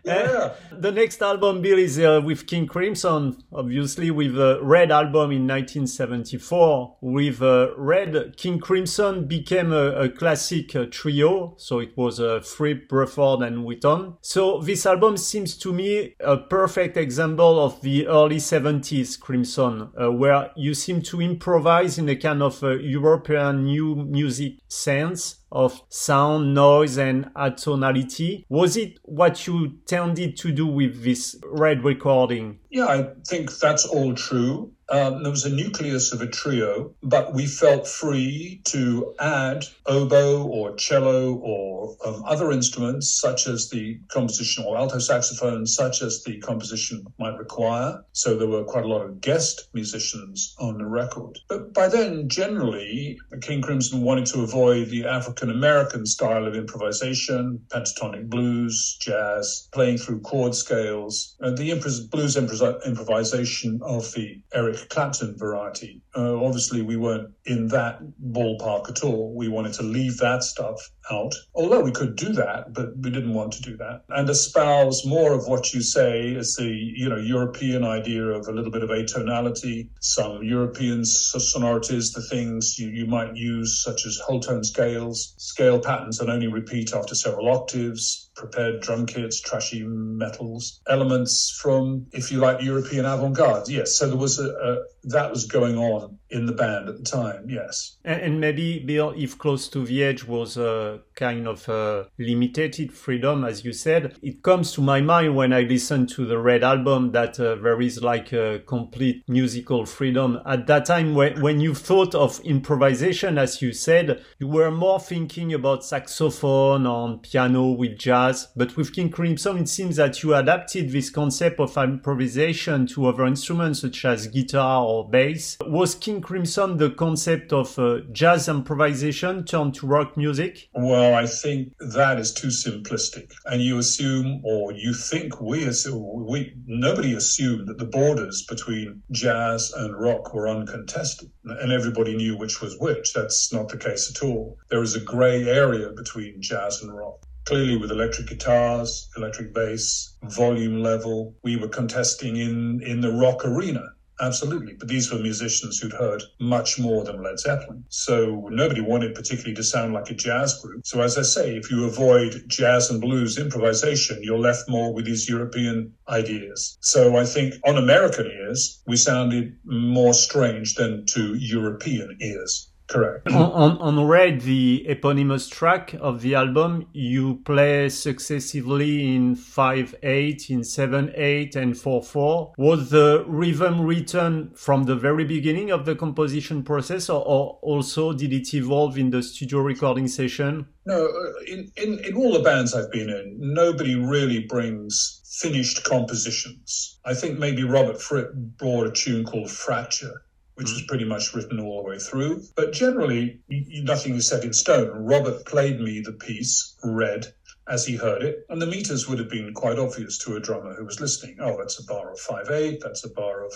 yeah. 0.04 0.54
The 0.72 0.93
next 0.93 1.20
album, 1.22 1.60
Bill, 1.60 1.78
is 1.78 1.98
uh, 1.98 2.20
with 2.25 2.46
King 2.46 2.66
Crimson, 2.66 3.36
obviously 3.52 4.10
with 4.10 4.38
a 4.38 4.58
Red 4.62 4.90
album 4.90 5.32
in 5.32 5.46
1974. 5.46 6.96
With 7.00 7.43
uh, 7.43 7.69
Red, 7.76 8.36
King 8.36 8.58
Crimson 8.58 9.26
became 9.26 9.72
a, 9.72 9.93
a 9.93 10.08
classic 10.08 10.75
uh, 10.75 10.86
trio, 10.90 11.54
so 11.58 11.78
it 11.81 11.96
was 11.96 12.20
uh, 12.20 12.40
Fripp, 12.40 12.88
Bruford, 12.88 13.46
and 13.46 13.66
Wetton. 13.66 14.16
So 14.32 14.61
this 14.61 14.87
album 14.87 15.17
seems 15.17 15.56
to 15.56 15.73
me 15.73 16.15
a 16.21 16.37
perfect 16.37 16.97
example 16.97 17.59
of 17.59 17.81
the 17.81 18.06
early 18.06 18.37
70s 18.37 19.19
Crimson, 19.19 19.91
uh, 20.00 20.12
where 20.12 20.53
you 20.55 20.73
seem 20.73 21.03
to 21.03 21.21
improvise 21.21 21.99
in 21.99 22.09
a 22.09 22.15
kind 22.15 22.41
of 22.41 22.62
uh, 22.62 22.77
European 22.77 23.65
new 23.65 23.97
music 23.97 24.59
sense 24.69 25.39
of 25.52 25.82
sound, 25.88 26.55
noise, 26.55 26.97
and 26.99 27.26
atonality. 27.35 28.44
Was 28.49 28.76
it 28.76 28.99
what 29.02 29.47
you 29.47 29.79
tended 29.87 30.37
to 30.38 30.52
do 30.52 30.67
with 30.67 31.02
this 31.02 31.37
red 31.44 31.85
recording? 31.85 32.58
Yeah, 32.70 32.87
I 32.87 33.08
think 33.26 33.58
that's 33.58 33.85
all 33.85 34.14
true. 34.14 34.73
Um, 34.91 35.23
there 35.23 35.31
was 35.31 35.44
a 35.44 35.55
nucleus 35.55 36.12
of 36.12 36.20
a 36.20 36.26
trio, 36.26 36.93
but 37.02 37.32
we 37.32 37.47
felt 37.47 37.87
free 37.87 38.60
to 38.65 39.15
add 39.20 39.65
oboe 39.86 40.43
or 40.43 40.74
cello 40.74 41.34
or 41.34 41.96
um, 42.05 42.24
other 42.27 42.51
instruments, 42.51 43.08
such 43.20 43.46
as 43.46 43.70
the 43.70 44.01
composition 44.08 44.65
or 44.65 44.77
alto 44.77 44.98
saxophone, 44.98 45.65
such 45.65 46.03
as 46.03 46.24
the 46.24 46.39
composition 46.41 47.05
might 47.20 47.39
require. 47.39 48.05
So 48.13 48.36
there 48.36 48.48
were 48.48 48.65
quite 48.65 48.84
a 48.84 48.89
lot 48.89 49.03
of 49.03 49.20
guest 49.20 49.69
musicians 49.74 50.56
on 50.58 50.79
the 50.79 50.86
record. 50.86 51.39
But 51.48 51.72
by 51.72 51.86
then, 51.86 52.29
generally, 52.29 53.19
King 53.43 53.63
Crimson 53.63 54.03
wanted 54.03 54.27
to 54.27 54.43
avoid 54.43 54.89
the 54.89 55.06
African 55.06 55.40
American 55.49 56.05
style 56.05 56.47
of 56.47 56.55
improvisation, 56.55 57.61
pentatonic 57.69 58.29
blues, 58.29 58.99
jazz, 59.01 59.69
playing 59.73 59.97
through 59.97 60.20
chord 60.20 60.55
scales, 60.55 61.37
and 61.41 61.56
the 61.56 61.73
blues 62.11 62.37
improvisation 62.37 63.81
of 63.82 64.13
the 64.13 64.43
Eric 64.53 64.89
Clapton 64.91 65.39
variety. 65.39 66.03
Uh, 66.15 66.44
obviously, 66.44 66.82
we 66.82 66.97
weren't 66.97 67.31
in 67.47 67.69
that 67.69 68.01
ballpark 68.32 68.91
at 68.91 69.03
all. 69.05 69.32
We 69.35 69.49
wanted 69.49 69.73
to 69.75 69.82
leave 69.82 70.19
that 70.19 70.43
stuff 70.43 70.91
out, 71.11 71.35
although 71.55 71.81
we 71.81 71.93
could 71.93 72.17
do 72.17 72.32
that, 72.32 72.75
but 72.75 72.97
we 72.99 73.11
didn't 73.11 73.35
want 73.35 73.53
to 73.55 73.63
do 73.63 73.77
that. 73.77 74.03
And 74.09 74.29
espouse 74.29 75.06
more 75.06 75.32
of 75.32 75.47
what 75.47 75.73
you 75.73 75.82
say 75.82 76.35
as 76.35 76.56
the 76.56 76.67
you 76.67 77.09
know 77.09 77.17
European 77.17 77.85
idea 77.85 78.25
of 78.25 78.49
a 78.49 78.53
little 78.53 78.70
bit 78.70 78.82
of 78.82 78.91
atonality, 78.91 79.89
some 80.01 80.43
European 80.43 81.05
sonorities, 81.05 82.13
the 82.13 82.23
things 82.23 82.79
you, 82.79 82.89
you 82.89 83.06
might 83.06 83.37
use 83.37 83.82
such 83.82 84.06
as 84.06 84.19
whole 84.19 84.41
tone 84.41 84.65
scales, 84.65 85.30
scale 85.37 85.79
patterns 85.79 86.20
and 86.20 86.31
only 86.31 86.46
repeat 86.46 86.93
after 86.94 87.15
several 87.15 87.49
octaves, 87.49 88.31
prepared 88.34 88.81
drum 88.81 89.06
kits, 89.06 89.41
trashy 89.41 89.82
metals, 89.84 90.81
elements 90.89 91.51
from, 91.60 92.06
if 92.13 92.31
you 92.31 92.39
like, 92.39 92.63
European 92.63 93.05
avant-garde. 93.05 93.69
Yes, 93.69 93.96
so 93.96 94.08
there 94.08 94.17
was 94.17 94.39
a, 94.39 94.49
a 94.51 94.99
that 95.04 95.30
was 95.30 95.46
going 95.46 95.76
on 95.78 96.19
in 96.30 96.46
the 96.46 96.52
band 96.52 96.88
at 96.88 96.96
the 96.98 97.04
time. 97.04 97.46
Yes, 97.48 97.96
and, 98.04 98.20
and 98.20 98.40
maybe 98.40 98.78
Bill, 98.80 99.14
if 99.16 99.38
close 99.38 99.69
to 99.69 99.84
the 99.84 100.04
edge 100.04 100.24
was 100.24 100.56
a 100.56 101.00
kind 101.14 101.46
of 101.46 101.69
a 101.69 102.08
limited 102.19 102.92
freedom, 102.92 103.44
as 103.44 103.64
you 103.64 103.72
said, 103.72 104.16
it 104.22 104.42
comes 104.42 104.72
to 104.72 104.80
my 104.80 105.00
mind 105.00 105.36
when 105.36 105.52
I 105.52 105.62
listen 105.62 106.06
to 106.08 106.26
the 106.26 106.38
Red 106.38 106.64
album 106.64 107.12
that 107.12 107.38
uh, 107.38 107.56
there 107.56 107.80
is 107.80 108.02
like 108.02 108.32
a 108.32 108.60
complete 108.66 109.24
musical 109.28 109.86
freedom. 109.86 110.40
At 110.46 110.66
that 110.66 110.86
time, 110.86 111.14
when, 111.14 111.40
when 111.40 111.60
you 111.60 111.74
thought 111.74 112.14
of 112.14 112.40
improvisation, 112.40 113.38
as 113.38 113.60
you 113.60 113.72
said, 113.72 114.22
you 114.38 114.48
were 114.48 114.70
more 114.70 115.00
thinking 115.00 115.52
about 115.52 115.84
saxophone 115.84 116.86
on 116.86 117.19
piano 117.19 117.70
with 117.72 117.98
jazz. 117.98 118.48
But 118.56 118.76
with 118.76 118.94
King 118.94 119.10
Crimson, 119.10 119.58
it 119.58 119.69
seems 119.69 119.96
that 119.96 120.22
you 120.22 120.34
adapted 120.34 120.90
this 120.90 121.10
concept 121.10 121.60
of 121.60 121.76
improvisation 121.76 122.86
to 122.88 123.06
other 123.06 123.26
instruments 123.26 123.80
such 123.80 124.04
as 124.04 124.26
guitar 124.26 124.82
or 124.91 125.09
bass. 125.09 125.56
Was 125.67 125.94
King 125.94 126.20
Crimson 126.20 126.77
the 126.77 126.91
concept 126.91 127.53
of 127.53 127.79
uh, 127.79 128.01
jazz 128.13 128.49
improvisation 128.49 129.44
turned 129.44 129.75
to 129.75 129.87
rock 129.87 130.17
music? 130.17 130.69
Well, 130.75 131.15
I 131.15 131.27
think 131.27 131.73
that 131.79 132.19
is 132.19 132.35
too 132.35 132.49
simplistic. 132.49 133.32
And 133.47 133.63
you 133.63 133.79
assume, 133.79 134.43
or 134.44 134.73
you 134.73 134.93
think 134.93 135.41
we 135.41 135.65
assume, 135.65 136.27
we, 136.27 136.55
nobody 136.67 137.15
assumed 137.15 137.69
that 137.69 137.79
the 137.79 137.85
borders 137.85 138.44
between 138.49 139.03
jazz 139.13 139.73
and 139.77 139.97
rock 139.97 140.35
were 140.35 140.49
uncontested 140.49 141.31
and 141.44 141.73
everybody 141.73 142.17
knew 142.17 142.37
which 142.37 142.61
was 142.61 142.77
which. 142.79 143.13
That's 143.13 143.53
not 143.53 143.69
the 143.69 143.79
case 143.79 144.11
at 144.11 144.27
all. 144.27 144.59
There 144.70 144.82
is 144.82 144.97
a 144.97 145.01
grey 145.01 145.49
area 145.49 145.91
between 145.91 146.43
jazz 146.43 146.82
and 146.82 146.97
rock. 146.97 147.25
Clearly, 147.47 147.77
with 147.77 147.91
electric 147.91 148.29
guitars, 148.29 149.09
electric 149.17 149.55
bass, 149.55 150.15
volume 150.25 150.82
level, 150.82 151.35
we 151.43 151.56
were 151.56 151.69
contesting 151.69 152.37
in, 152.37 152.82
in 152.82 153.01
the 153.01 153.13
rock 153.13 153.44
arena. 153.44 153.93
Absolutely. 154.20 154.74
But 154.74 154.89
these 154.89 155.10
were 155.10 155.19
musicians 155.19 155.79
who'd 155.79 155.94
heard 155.94 156.22
much 156.39 156.79
more 156.79 157.05
than 157.05 157.22
Led 157.22 157.41
Zeppelin. 157.41 157.84
So 157.89 158.48
nobody 158.50 158.82
wanted 158.82 159.15
particularly 159.15 159.55
to 159.55 159.65
sound 159.65 159.94
like 159.94 160.10
a 160.10 160.15
jazz 160.15 160.60
group. 160.60 160.86
So 160.86 161.00
as 161.00 161.17
I 161.17 161.22
say, 161.22 161.56
if 161.56 161.70
you 161.70 161.86
avoid 161.86 162.44
jazz 162.46 162.91
and 162.91 163.00
blues 163.00 163.39
improvisation, 163.39 164.22
you're 164.22 164.39
left 164.39 164.69
more 164.69 164.93
with 164.93 165.06
these 165.06 165.29
European 165.29 165.94
ideas. 166.08 166.77
So 166.81 167.17
I 167.17 167.24
think 167.24 167.55
on 167.65 167.79
American 167.79 168.27
ears, 168.27 168.82
we 168.86 168.96
sounded 168.96 169.56
more 169.65 170.12
strange 170.12 170.74
than 170.74 171.06
to 171.06 171.34
European 171.34 172.19
ears. 172.20 172.69
Correct. 172.91 173.29
On, 173.31 173.79
on, 173.79 174.05
Red, 174.05 174.41
the 174.41 174.85
eponymous 174.89 175.49
track 175.49 175.94
of 176.01 176.23
the 176.23 176.35
album, 176.35 176.89
you 176.93 177.37
play 177.44 177.89
successively 177.89 179.15
in 179.15 179.37
5 179.37 179.94
8, 180.03 180.51
in 180.51 180.65
7 180.65 181.13
8, 181.15 181.55
and 181.55 181.79
4 181.79 182.03
4. 182.03 182.53
Was 182.59 182.91
the 182.91 183.25
rhythm 183.29 183.82
written 183.82 184.51
from 184.56 184.85
the 184.85 184.97
very 184.97 185.25
beginning 185.25 185.70
of 185.70 185.85
the 185.85 185.94
composition 185.94 186.65
process, 186.65 187.09
or, 187.09 187.25
or 187.25 187.61
also 187.63 188.13
did 188.13 188.32
it 188.32 188.53
evolve 188.55 188.99
in 188.99 189.11
the 189.11 189.23
studio 189.23 189.61
recording 189.61 190.09
session? 190.09 190.67
No, 190.85 191.06
uh, 191.06 191.44
in, 191.47 191.70
in, 191.77 192.05
in 192.05 192.17
all 192.17 192.32
the 192.32 192.43
bands 192.43 192.75
I've 192.75 192.91
been 192.91 193.09
in, 193.09 193.37
nobody 193.39 193.94
really 193.94 194.41
brings 194.41 195.20
finished 195.41 195.85
compositions. 195.85 196.99
I 197.05 197.15
think 197.15 197.39
maybe 197.39 197.63
Robert 197.63 198.03
Fripp 198.03 198.35
brought 198.35 198.89
a 198.89 198.91
tune 198.91 199.25
called 199.25 199.49
Fracture 199.49 200.25
which 200.60 200.72
was 200.72 200.82
mm. 200.82 200.88
pretty 200.88 201.06
much 201.06 201.32
written 201.32 201.58
all 201.58 201.82
the 201.82 201.88
way 201.88 201.98
through. 201.98 202.43
But 202.55 202.74
generally, 202.74 203.40
nothing 203.48 204.14
is 204.14 204.29
set 204.29 204.44
in 204.44 204.52
stone. 204.52 204.90
Robert 204.90 205.46
played 205.46 205.81
me 205.81 206.00
the 206.00 206.12
piece, 206.12 206.76
Red, 206.84 207.32
as 207.67 207.86
he 207.86 207.96
heard 207.96 208.22
it, 208.22 208.44
and 208.50 208.60
the 208.60 208.67
meters 208.67 209.08
would 209.08 209.19
have 209.19 209.31
been 209.31 209.55
quite 209.55 209.79
obvious 209.79 210.19
to 210.19 210.36
a 210.36 210.40
drummer 210.40 210.74
who 210.74 210.84
was 210.84 211.00
listening. 211.00 211.38
Oh, 211.40 211.56
that's 211.56 211.81
a 211.81 211.84
bar 211.84 212.12
of 212.12 212.19
5-8, 212.19 212.81
that's 212.81 213.05
a 213.05 213.10
bar 213.10 213.46
of 213.46 213.52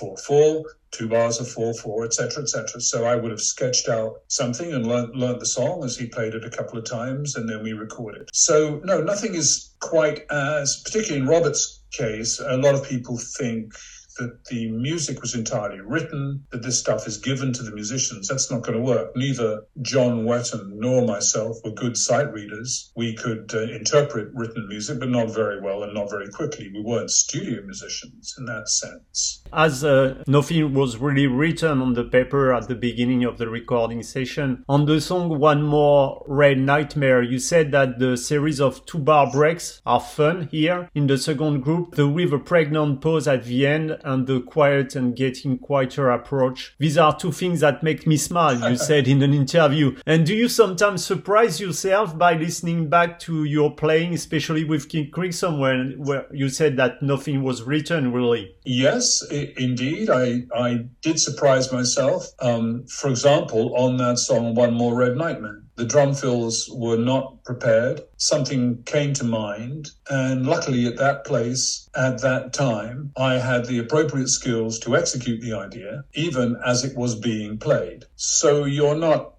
4-4, 0.00 0.62
two 0.92 1.08
bars 1.08 1.40
of 1.40 1.46
4-4, 1.48 2.06
etc., 2.06 2.44
etc. 2.44 2.80
So 2.80 3.04
I 3.04 3.16
would 3.16 3.30
have 3.30 3.40
sketched 3.40 3.90
out 3.90 4.22
something 4.28 4.72
and 4.72 4.86
learned, 4.86 5.14
learned 5.14 5.42
the 5.42 5.46
song 5.46 5.84
as 5.84 5.96
he 5.98 6.06
played 6.06 6.34
it 6.34 6.44
a 6.44 6.50
couple 6.50 6.78
of 6.78 6.88
times, 6.88 7.36
and 7.36 7.46
then 7.46 7.62
we 7.62 7.74
recorded. 7.74 8.30
So, 8.32 8.80
no, 8.84 9.02
nothing 9.02 9.34
is 9.34 9.74
quite 9.80 10.24
as, 10.30 10.80
particularly 10.84 11.20
in 11.20 11.28
Robert's 11.28 11.82
case, 11.90 12.40
a 12.40 12.56
lot 12.56 12.74
of 12.74 12.88
people 12.88 13.18
think 13.18 13.74
that 14.18 14.44
the 14.46 14.70
music 14.70 15.20
was 15.20 15.34
entirely 15.34 15.80
written, 15.80 16.44
that 16.50 16.62
this 16.62 16.78
stuff 16.78 17.06
is 17.06 17.18
given 17.18 17.52
to 17.52 17.62
the 17.62 17.72
musicians. 17.72 18.28
That's 18.28 18.50
not 18.50 18.62
going 18.62 18.78
to 18.78 18.84
work. 18.84 19.16
Neither 19.16 19.62
John 19.82 20.24
Wetton 20.24 20.72
nor 20.74 21.06
myself 21.06 21.56
were 21.64 21.72
good 21.72 21.96
sight 21.96 22.32
readers. 22.32 22.92
We 22.96 23.14
could 23.14 23.52
uh, 23.54 23.60
interpret 23.62 24.28
written 24.34 24.68
music, 24.68 25.00
but 25.00 25.08
not 25.08 25.34
very 25.34 25.60
well 25.60 25.82
and 25.82 25.94
not 25.94 26.10
very 26.10 26.28
quickly. 26.28 26.70
We 26.72 26.82
weren't 26.82 27.10
studio 27.10 27.62
musicians 27.62 28.34
in 28.38 28.46
that 28.46 28.68
sense. 28.68 29.42
As 29.52 29.84
uh, 29.84 30.22
nothing 30.26 30.74
was 30.74 30.96
really 30.98 31.26
written 31.26 31.80
on 31.80 31.94
the 31.94 32.04
paper 32.04 32.52
at 32.52 32.68
the 32.68 32.74
beginning 32.74 33.24
of 33.24 33.38
the 33.38 33.48
recording 33.48 34.02
session, 34.02 34.64
on 34.68 34.86
the 34.86 35.00
song 35.00 35.38
One 35.38 35.62
More 35.62 36.24
Red 36.26 36.58
Nightmare, 36.58 37.22
you 37.22 37.38
said 37.38 37.72
that 37.72 37.98
the 37.98 38.16
series 38.16 38.60
of 38.60 38.84
two 38.86 38.98
bar 38.98 39.30
breaks 39.30 39.80
are 39.86 40.00
fun 40.00 40.48
here. 40.50 40.88
In 40.94 41.06
the 41.06 41.18
second 41.18 41.60
group, 41.60 41.94
the 41.94 42.08
with 42.08 42.32
a 42.32 42.38
pregnant 42.38 43.00
pause 43.00 43.26
at 43.28 43.44
the 43.44 43.66
end 43.66 43.98
and 44.04 44.26
the 44.26 44.40
quiet 44.40 44.96
and 44.96 45.14
getting 45.16 45.58
quieter 45.58 46.10
approach. 46.10 46.74
These 46.78 46.98
are 46.98 47.16
two 47.16 47.32
things 47.32 47.60
that 47.60 47.82
make 47.82 48.06
me 48.06 48.16
smile, 48.16 48.70
you 48.70 48.76
said 48.90 49.08
in 49.08 49.22
an 49.22 49.34
interview. 49.34 49.96
And 50.06 50.26
do 50.26 50.34
you 50.34 50.48
sometimes 50.48 51.04
surprise 51.04 51.60
yourself 51.60 52.16
by 52.16 52.34
listening 52.34 52.88
back 52.88 53.18
to 53.20 53.44
your 53.44 53.74
playing, 53.74 54.14
especially 54.14 54.64
with 54.64 54.88
King 54.88 55.10
Crimson, 55.10 55.58
where, 55.58 55.84
where 55.92 56.26
you 56.32 56.48
said 56.48 56.76
that 56.76 57.02
nothing 57.02 57.42
was 57.42 57.62
written 57.62 58.12
really? 58.12 58.54
Yes, 58.64 59.24
I- 59.30 59.52
indeed. 59.56 60.10
I, 60.10 60.42
I 60.54 60.86
did 61.02 61.18
surprise 61.20 61.72
myself. 61.72 62.26
Um, 62.40 62.86
for 62.86 63.08
example, 63.10 63.74
on 63.76 63.96
that 63.98 64.18
song, 64.18 64.54
One 64.54 64.74
More 64.74 64.94
Red 64.94 65.16
Nightmare. 65.16 65.62
The 65.80 65.86
drum 65.86 66.12
fills 66.12 66.68
were 66.70 66.98
not 66.98 67.42
prepared. 67.42 68.02
Something 68.18 68.82
came 68.82 69.14
to 69.14 69.24
mind. 69.24 69.88
And 70.10 70.44
luckily, 70.44 70.84
at 70.86 70.98
that 70.98 71.24
place, 71.24 71.88
at 71.94 72.20
that 72.20 72.52
time, 72.52 73.12
I 73.16 73.38
had 73.38 73.64
the 73.64 73.78
appropriate 73.78 74.28
skills 74.28 74.78
to 74.80 74.94
execute 74.94 75.40
the 75.40 75.54
idea, 75.54 76.04
even 76.12 76.58
as 76.66 76.84
it 76.84 76.94
was 76.94 77.14
being 77.14 77.56
played. 77.56 78.04
So 78.16 78.66
you're 78.66 78.94
not 78.94 79.36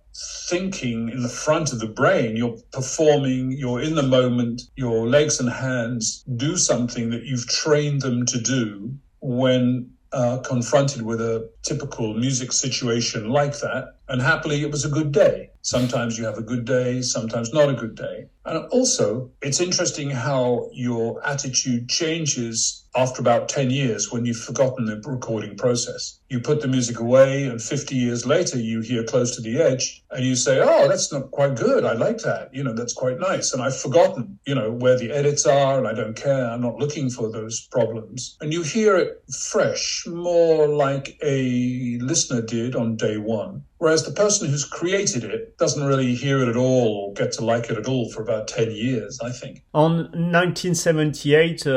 thinking 0.49 1.09
in 1.09 1.21
the 1.21 1.29
front 1.29 1.73
of 1.73 1.79
the 1.79 1.93
brain. 2.01 2.35
You're 2.35 2.57
performing, 2.71 3.51
you're 3.51 3.83
in 3.83 3.93
the 3.93 4.01
moment, 4.01 4.63
your 4.75 5.07
legs 5.07 5.39
and 5.39 5.47
hands 5.47 6.23
do 6.37 6.57
something 6.57 7.11
that 7.11 7.23
you've 7.23 7.47
trained 7.47 8.01
them 8.01 8.25
to 8.25 8.41
do 8.41 8.95
when 9.19 9.91
uh, 10.13 10.39
confronted 10.39 11.03
with 11.03 11.21
a 11.21 11.49
typical 11.61 12.13
music 12.13 12.51
situation 12.51 13.29
like 13.29 13.59
that. 13.59 13.95
And 14.11 14.21
happily, 14.21 14.61
it 14.61 14.69
was 14.69 14.83
a 14.83 14.89
good 14.89 15.13
day. 15.13 15.51
Sometimes 15.61 16.17
you 16.17 16.25
have 16.25 16.37
a 16.37 16.41
good 16.41 16.65
day, 16.65 17.01
sometimes 17.01 17.53
not 17.53 17.69
a 17.69 17.73
good 17.73 17.95
day. 17.95 18.25
And 18.45 18.67
also, 18.69 19.31
it's 19.41 19.61
interesting 19.61 20.09
how 20.09 20.69
your 20.73 21.25
attitude 21.25 21.87
changes 21.87 22.83
after 22.93 23.21
about 23.21 23.47
10 23.47 23.69
years 23.69 24.11
when 24.11 24.25
you've 24.25 24.35
forgotten 24.35 24.83
the 24.83 25.01
recording 25.05 25.55
process. 25.55 26.19
You 26.27 26.41
put 26.41 26.59
the 26.59 26.67
music 26.67 26.99
away, 26.99 27.45
and 27.45 27.61
50 27.61 27.95
years 27.95 28.25
later, 28.25 28.59
you 28.59 28.81
hear 28.81 29.05
close 29.05 29.33
to 29.37 29.41
the 29.41 29.61
edge, 29.61 30.03
and 30.11 30.25
you 30.25 30.35
say, 30.35 30.59
Oh, 30.59 30.89
that's 30.89 31.13
not 31.13 31.31
quite 31.31 31.55
good. 31.55 31.85
I 31.85 31.93
like 31.93 32.17
that. 32.17 32.53
You 32.53 32.65
know, 32.65 32.73
that's 32.73 32.93
quite 32.93 33.17
nice. 33.17 33.53
And 33.53 33.61
I've 33.61 33.79
forgotten, 33.79 34.39
you 34.45 34.55
know, 34.55 34.71
where 34.71 34.97
the 34.97 35.11
edits 35.11 35.45
are, 35.45 35.77
and 35.77 35.87
I 35.87 35.93
don't 35.93 36.17
care. 36.17 36.49
I'm 36.49 36.61
not 36.61 36.75
looking 36.75 37.09
for 37.09 37.31
those 37.31 37.65
problems. 37.67 38.35
And 38.41 38.51
you 38.51 38.63
hear 38.63 38.97
it 38.97 39.23
fresh, 39.33 40.05
more 40.05 40.67
like 40.67 41.17
a 41.23 41.97
listener 42.01 42.41
did 42.41 42.75
on 42.75 42.97
day 42.97 43.15
one. 43.15 43.63
Whereas 43.81 44.03
the 44.05 44.11
person 44.11 44.47
who's 44.47 44.63
created 44.63 45.23
it 45.23 45.57
doesn't 45.57 45.83
really 45.83 46.13
hear 46.13 46.37
it 46.43 46.47
at 46.47 46.55
all 46.55 46.87
or 46.97 47.13
get 47.13 47.31
to 47.33 47.43
like 47.43 47.71
it 47.71 47.79
at 47.79 47.87
all 47.87 48.11
for 48.11 48.21
about 48.21 48.47
10 48.47 48.69
years, 48.69 49.19
I 49.23 49.31
think. 49.31 49.63
On 49.73 50.03
1978, 50.11 51.65
uh, 51.65 51.73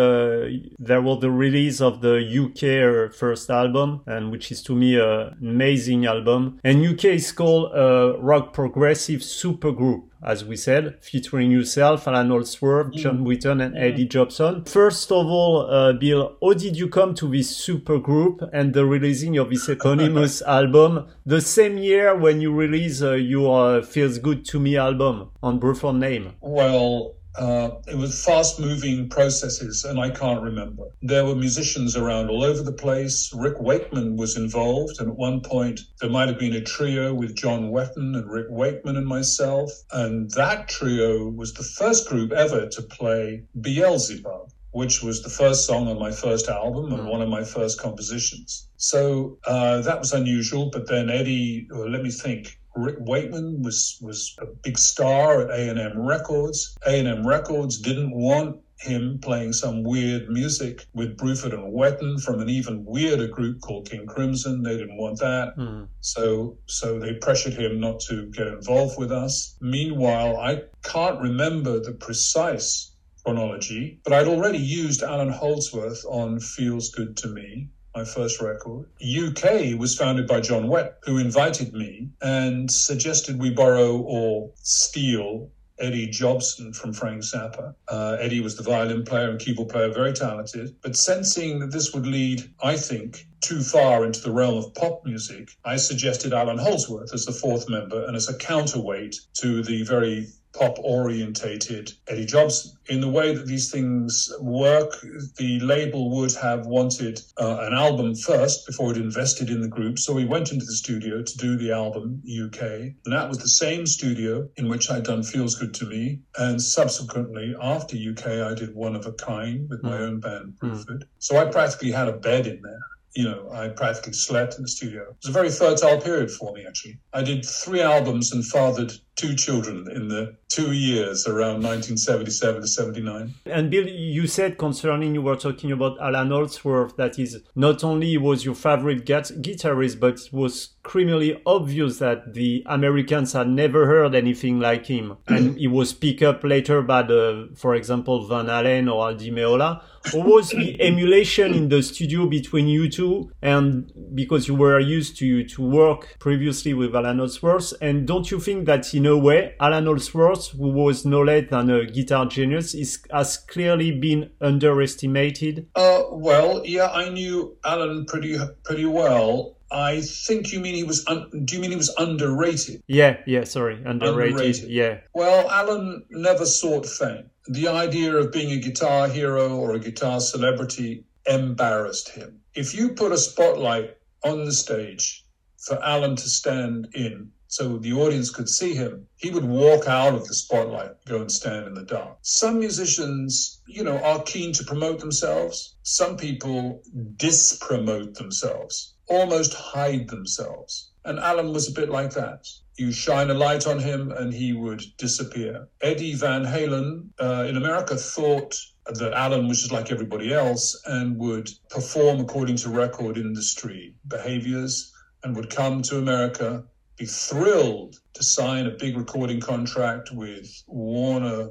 there 0.78 1.00
was 1.00 1.22
the 1.22 1.30
release 1.30 1.80
of 1.80 2.02
the 2.02 2.16
UK 2.20 2.62
uh, 3.10 3.16
first 3.16 3.48
album, 3.48 4.02
and 4.06 4.30
which 4.30 4.52
is 4.52 4.62
to 4.64 4.74
me 4.74 5.00
uh, 5.00 5.30
an 5.40 5.48
amazing 5.48 6.04
album. 6.04 6.60
And 6.62 6.86
UK 6.86 7.06
is 7.06 7.32
called 7.32 7.72
a 7.74 8.18
rock 8.20 8.52
progressive 8.52 9.20
supergroup 9.20 10.02
as 10.24 10.44
we 10.44 10.56
said, 10.56 10.96
featuring 11.00 11.50
yourself, 11.50 12.08
Allan 12.08 12.30
Holdsworth, 12.30 12.88
mm. 12.88 12.94
John 12.94 13.24
Wetton, 13.24 13.62
and 13.64 13.76
Eddie 13.76 14.06
Jobson. 14.06 14.64
First 14.64 15.12
of 15.12 15.26
all, 15.26 15.70
uh, 15.70 15.92
Bill, 15.92 16.36
how 16.42 16.54
did 16.54 16.76
you 16.76 16.88
come 16.88 17.14
to 17.16 17.28
this 17.28 17.54
super 17.54 17.98
group 17.98 18.40
and 18.52 18.72
the 18.72 18.86
releasing 18.86 19.36
of 19.38 19.50
this 19.50 19.68
eponymous 19.68 20.42
album 20.46 21.06
the 21.26 21.40
same 21.40 21.76
year 21.76 22.16
when 22.16 22.40
you 22.40 22.52
release 22.52 23.02
uh, 23.02 23.12
your 23.12 23.78
uh, 23.78 23.82
Feels 23.82 24.18
Good 24.18 24.44
to 24.46 24.58
Me 24.58 24.76
album 24.76 25.30
on 25.42 25.60
Bruford 25.60 25.98
Name? 25.98 26.32
Well, 26.40 27.14
uh, 27.36 27.70
it 27.88 27.96
was 27.96 28.24
fast 28.24 28.60
moving 28.60 29.08
processes, 29.08 29.84
and 29.84 29.98
I 29.98 30.10
can't 30.10 30.42
remember. 30.42 30.84
There 31.02 31.24
were 31.24 31.34
musicians 31.34 31.96
around 31.96 32.30
all 32.30 32.44
over 32.44 32.62
the 32.62 32.72
place. 32.72 33.32
Rick 33.34 33.60
Wakeman 33.60 34.16
was 34.16 34.36
involved, 34.36 35.00
and 35.00 35.10
at 35.10 35.16
one 35.16 35.40
point 35.40 35.80
there 36.00 36.10
might 36.10 36.28
have 36.28 36.38
been 36.38 36.54
a 36.54 36.60
trio 36.60 37.12
with 37.12 37.34
John 37.34 37.70
Wetton 37.70 38.16
and 38.16 38.30
Rick 38.30 38.46
Wakeman 38.50 38.96
and 38.96 39.06
myself. 39.06 39.70
And 39.92 40.30
that 40.32 40.68
trio 40.68 41.28
was 41.28 41.54
the 41.54 41.64
first 41.64 42.08
group 42.08 42.32
ever 42.32 42.68
to 42.68 42.82
play 42.82 43.44
Beelzebub 43.60 44.50
which 44.74 45.04
was 45.04 45.22
the 45.22 45.30
first 45.30 45.66
song 45.68 45.86
on 45.86 46.00
my 46.00 46.10
first 46.10 46.48
album 46.48 46.92
and 46.92 47.02
mm. 47.02 47.08
one 47.08 47.22
of 47.22 47.28
my 47.28 47.44
first 47.44 47.80
compositions. 47.80 48.68
So 48.76 49.38
uh, 49.46 49.82
that 49.82 50.00
was 50.00 50.12
unusual. 50.12 50.68
But 50.68 50.88
then 50.88 51.10
Eddie, 51.10 51.68
let 51.70 52.02
me 52.02 52.10
think, 52.10 52.58
Rick 52.76 52.96
Wakeman 53.00 53.62
was 53.62 53.98
was 54.00 54.36
a 54.40 54.46
big 54.46 54.78
star 54.78 55.42
at 55.42 55.50
A&M 55.50 55.98
Records. 56.00 56.76
A&M 56.86 57.26
Records 57.26 57.78
didn't 57.78 58.10
want 58.10 58.60
him 58.80 59.18
playing 59.22 59.52
some 59.52 59.82
weird 59.82 60.28
music 60.28 60.86
with 60.94 61.16
Bruford 61.16 61.54
and 61.54 61.72
Wetton 61.72 62.22
from 62.22 62.40
an 62.40 62.48
even 62.48 62.84
weirder 62.84 63.28
group 63.28 63.60
called 63.60 63.88
King 63.88 64.06
Crimson. 64.06 64.62
They 64.62 64.76
didn't 64.76 64.96
want 64.96 65.18
that. 65.20 65.56
Mm. 65.56 65.88
So 66.00 66.58
so 66.66 66.98
they 66.98 67.14
pressured 67.14 67.54
him 67.54 67.80
not 67.80 68.00
to 68.08 68.26
get 68.26 68.46
involved 68.46 68.98
with 68.98 69.12
us. 69.12 69.56
Meanwhile, 69.60 70.36
I 70.36 70.62
can't 70.82 71.20
remember 71.20 71.80
the 71.80 71.92
precise 71.92 72.92
chronology, 73.24 74.00
but 74.04 74.12
I'd 74.12 74.28
already 74.28 74.58
used 74.58 75.02
Allan 75.02 75.30
Holdsworth 75.30 76.04
on 76.06 76.40
Feels 76.40 76.90
Good 76.90 77.16
to 77.18 77.28
Me 77.28 77.68
my 77.94 78.04
first 78.04 78.40
record. 78.40 78.86
UK 79.00 79.78
was 79.78 79.96
founded 79.96 80.26
by 80.26 80.40
John 80.40 80.68
Wett, 80.68 80.98
who 81.04 81.18
invited 81.18 81.72
me 81.72 82.08
and 82.20 82.70
suggested 82.70 83.40
we 83.40 83.50
borrow 83.50 83.98
or 83.98 84.50
steal 84.62 85.50
Eddie 85.78 86.06
Jobson 86.06 86.72
from 86.72 86.92
Frank 86.92 87.22
Zappa. 87.22 87.74
Uh, 87.88 88.16
Eddie 88.20 88.40
was 88.40 88.56
the 88.56 88.62
violin 88.62 89.04
player 89.04 89.30
and 89.30 89.40
keyboard 89.40 89.68
player, 89.68 89.92
very 89.92 90.12
talented. 90.12 90.76
But 90.82 90.96
sensing 90.96 91.58
that 91.60 91.72
this 91.72 91.92
would 91.92 92.06
lead, 92.06 92.42
I 92.62 92.76
think, 92.76 93.26
too 93.40 93.60
far 93.60 94.04
into 94.04 94.20
the 94.20 94.30
realm 94.30 94.56
of 94.56 94.72
pop 94.74 95.04
music, 95.04 95.50
I 95.64 95.76
suggested 95.76 96.32
Allan 96.32 96.58
Holdsworth 96.58 97.12
as 97.12 97.24
the 97.24 97.32
fourth 97.32 97.68
member 97.68 98.04
and 98.04 98.16
as 98.16 98.28
a 98.28 98.38
counterweight 98.38 99.16
to 99.34 99.62
the 99.62 99.82
very 99.82 100.28
pop 100.54 100.78
orientated 100.78 101.92
Eddie 102.08 102.26
Jobs. 102.26 102.76
In 102.88 103.00
the 103.00 103.08
way 103.08 103.34
that 103.34 103.46
these 103.46 103.70
things 103.70 104.32
work, 104.40 105.00
the 105.36 105.58
label 105.60 106.10
would 106.16 106.34
have 106.36 106.66
wanted 106.66 107.20
uh, 107.38 107.58
an 107.62 107.74
album 107.74 108.14
first 108.14 108.66
before 108.66 108.92
it 108.92 108.96
invested 108.96 109.50
in 109.50 109.60
the 109.60 109.68
group. 109.68 109.98
So 109.98 110.12
we 110.12 110.24
went 110.24 110.52
into 110.52 110.64
the 110.64 110.72
studio 110.72 111.22
to 111.22 111.38
do 111.38 111.56
the 111.56 111.72
album 111.72 112.22
UK. 112.28 112.62
And 112.62 113.12
that 113.12 113.28
was 113.28 113.38
the 113.38 113.48
same 113.48 113.86
studio 113.86 114.48
in 114.56 114.68
which 114.68 114.90
I'd 114.90 115.04
done 115.04 115.22
Feels 115.22 115.54
Good 115.54 115.74
to 115.74 115.86
Me. 115.86 116.20
And 116.38 116.60
subsequently, 116.60 117.54
after 117.60 117.96
UK, 117.96 118.26
I 118.26 118.54
did 118.54 118.74
One 118.74 118.94
of 118.94 119.06
a 119.06 119.12
Kind 119.12 119.68
with 119.70 119.82
my 119.82 119.98
mm. 119.98 120.00
own 120.00 120.20
band, 120.20 120.54
Bruford. 120.62 121.02
Mm. 121.02 121.02
So 121.18 121.36
I 121.36 121.46
practically 121.46 121.90
had 121.90 122.08
a 122.08 122.12
bed 122.12 122.46
in 122.46 122.60
there 122.62 122.80
you 123.14 123.24
know, 123.24 123.48
I 123.52 123.68
practically 123.68 124.12
slept 124.12 124.56
in 124.56 124.62
the 124.62 124.68
studio. 124.68 125.02
It 125.02 125.16
was 125.22 125.28
a 125.28 125.32
very 125.32 125.50
fertile 125.50 126.00
period 126.00 126.30
for 126.30 126.52
me, 126.52 126.66
actually. 126.66 126.98
I 127.12 127.22
did 127.22 127.44
three 127.44 127.80
albums 127.80 128.32
and 128.32 128.44
fathered 128.44 128.92
two 129.16 129.34
children 129.34 129.86
in 129.94 130.08
the 130.08 130.36
two 130.48 130.72
years 130.72 131.26
around 131.26 131.62
1977 131.62 132.62
to 132.62 132.68
79. 132.68 133.34
And 133.46 133.70
Bill, 133.70 133.88
you 133.88 134.26
said 134.26 134.58
concerning 134.58 135.14
you 135.14 135.22
were 135.22 135.36
talking 135.36 135.72
about 135.72 136.00
Allan 136.00 136.30
Holdsworth 136.30 136.96
that 136.96 137.18
is 137.18 137.40
not 137.54 137.84
only 137.84 138.16
was 138.16 138.44
your 138.44 138.54
favorite 138.54 139.04
guitarist, 139.04 140.00
but 140.00 140.14
it 140.20 140.32
was 140.32 140.74
criminally 140.82 141.40
obvious 141.46 141.98
that 141.98 142.34
the 142.34 142.62
Americans 142.66 143.32
had 143.32 143.48
never 143.48 143.86
heard 143.86 144.14
anything 144.14 144.60
like 144.60 144.86
him. 144.86 145.16
Mm. 145.26 145.36
and 145.36 145.58
he 145.58 145.66
was 145.66 145.92
picked 145.92 146.22
up 146.22 146.44
later 146.44 146.82
by 146.82 147.02
the, 147.02 147.50
for 147.56 147.74
example, 147.74 148.26
Van 148.26 148.46
Halen 148.46 148.92
or 148.92 149.08
Al 149.08 149.16
Di 149.16 149.30
Meola. 149.30 149.82
What 150.12 150.26
was 150.26 150.50
the 150.50 150.80
emulation 150.80 151.54
in 151.54 151.68
the 151.68 151.82
studio 151.82 152.26
between 152.26 152.68
you 152.68 152.90
two? 152.90 153.30
And 153.40 153.90
because 154.14 154.46
you 154.48 154.54
were 154.54 154.78
used 154.78 155.16
to, 155.18 155.44
to 155.44 155.62
work 155.62 156.16
previously 156.18 156.74
with 156.74 156.94
Allan 156.94 157.18
Holdsworth, 157.18 157.72
and 157.80 158.06
don't 158.06 158.30
you 158.30 158.38
think 158.38 158.66
that 158.66 158.92
in 158.94 159.03
a 159.06 159.16
way, 159.16 159.54
Allan 159.60 159.86
Holdsworth, 159.86 160.50
who 160.50 160.68
was 160.68 161.04
no 161.04 161.22
less 161.22 161.50
than 161.50 161.70
a 161.70 161.86
guitar 161.86 162.26
genius, 162.26 162.74
is, 162.74 163.02
has 163.10 163.36
clearly 163.36 163.90
been 163.92 164.30
underestimated? 164.40 165.68
Uh, 165.74 166.04
well, 166.10 166.62
yeah, 166.64 166.88
I 166.88 167.08
knew 167.08 167.56
Allan 167.64 168.06
pretty 168.06 168.38
pretty 168.64 168.86
well. 168.86 169.56
I 169.70 170.02
think 170.02 170.52
you 170.52 170.60
mean 170.60 170.74
he 170.74 170.84
was. 170.84 171.04
Un- 171.08 171.30
do 171.44 171.56
you 171.56 171.60
mean 171.60 171.70
he 171.70 171.76
was 171.76 171.92
underrated? 171.98 172.82
Yeah, 172.86 173.18
yeah. 173.26 173.44
Sorry, 173.44 173.82
underrated. 173.84 174.32
underrated. 174.32 174.70
Yeah. 174.70 174.98
Well, 175.14 175.50
Allan 175.50 176.04
never 176.10 176.46
sought 176.46 176.86
fame. 176.86 177.30
The 177.48 177.68
idea 177.68 178.14
of 178.14 178.32
being 178.32 178.52
a 178.52 178.60
guitar 178.60 179.08
hero 179.08 179.56
or 179.56 179.72
a 179.72 179.78
guitar 179.78 180.20
celebrity 180.20 181.04
embarrassed 181.26 182.10
him. 182.10 182.40
If 182.54 182.74
you 182.74 182.90
put 182.90 183.12
a 183.12 183.18
spotlight 183.18 183.96
on 184.22 184.44
the 184.44 184.52
stage 184.52 185.24
for 185.58 185.82
Allan 185.82 186.16
to 186.16 186.28
stand 186.28 186.88
in, 186.94 187.30
so 187.54 187.78
the 187.78 187.92
audience 187.92 188.30
could 188.30 188.48
see 188.48 188.74
him, 188.74 189.06
he 189.14 189.30
would 189.30 189.44
walk 189.44 189.86
out 189.86 190.12
of 190.12 190.26
the 190.26 190.34
spotlight, 190.34 190.90
go 191.06 191.20
and 191.20 191.30
stand 191.30 191.68
in 191.68 191.74
the 191.74 191.84
dark. 191.84 192.18
Some 192.22 192.58
musicians, 192.58 193.62
you 193.68 193.84
know, 193.84 193.96
are 193.98 194.24
keen 194.24 194.52
to 194.54 194.64
promote 194.64 194.98
themselves. 194.98 195.76
Some 195.84 196.16
people 196.16 196.82
dispromote 197.16 198.14
themselves, 198.14 198.96
almost 199.06 199.54
hide 199.54 200.08
themselves. 200.08 200.90
And 201.04 201.20
Allan 201.20 201.52
was 201.52 201.68
a 201.68 201.72
bit 201.80 201.90
like 201.90 202.10
that. 202.14 202.44
You 202.76 202.90
shine 202.90 203.30
a 203.30 203.34
light 203.34 203.68
on 203.68 203.78
him 203.78 204.10
and 204.10 204.34
he 204.34 204.52
would 204.52 204.82
disappear. 204.98 205.68
Eddie 205.80 206.16
Van 206.16 206.44
Halen 206.44 207.10
uh, 207.20 207.46
in 207.48 207.56
America 207.56 207.94
thought 207.94 208.52
that 208.86 209.12
Allan 209.12 209.46
was 209.46 209.60
just 209.60 209.70
like 209.70 209.92
everybody 209.92 210.34
else 210.34 210.76
and 210.86 211.16
would 211.18 211.48
perform 211.70 212.18
according 212.18 212.56
to 212.56 212.68
record 212.68 213.16
industry 213.16 213.94
behaviors 214.08 214.92
and 215.22 215.36
would 215.36 215.50
come 215.50 215.82
to 215.82 215.98
America 215.98 216.64
be 216.96 217.06
thrilled 217.06 217.96
to 218.14 218.22
sign 218.22 218.66
a 218.66 218.70
big 218.70 218.96
recording 218.96 219.40
contract 219.40 220.12
with 220.12 220.48
Warner 220.66 221.50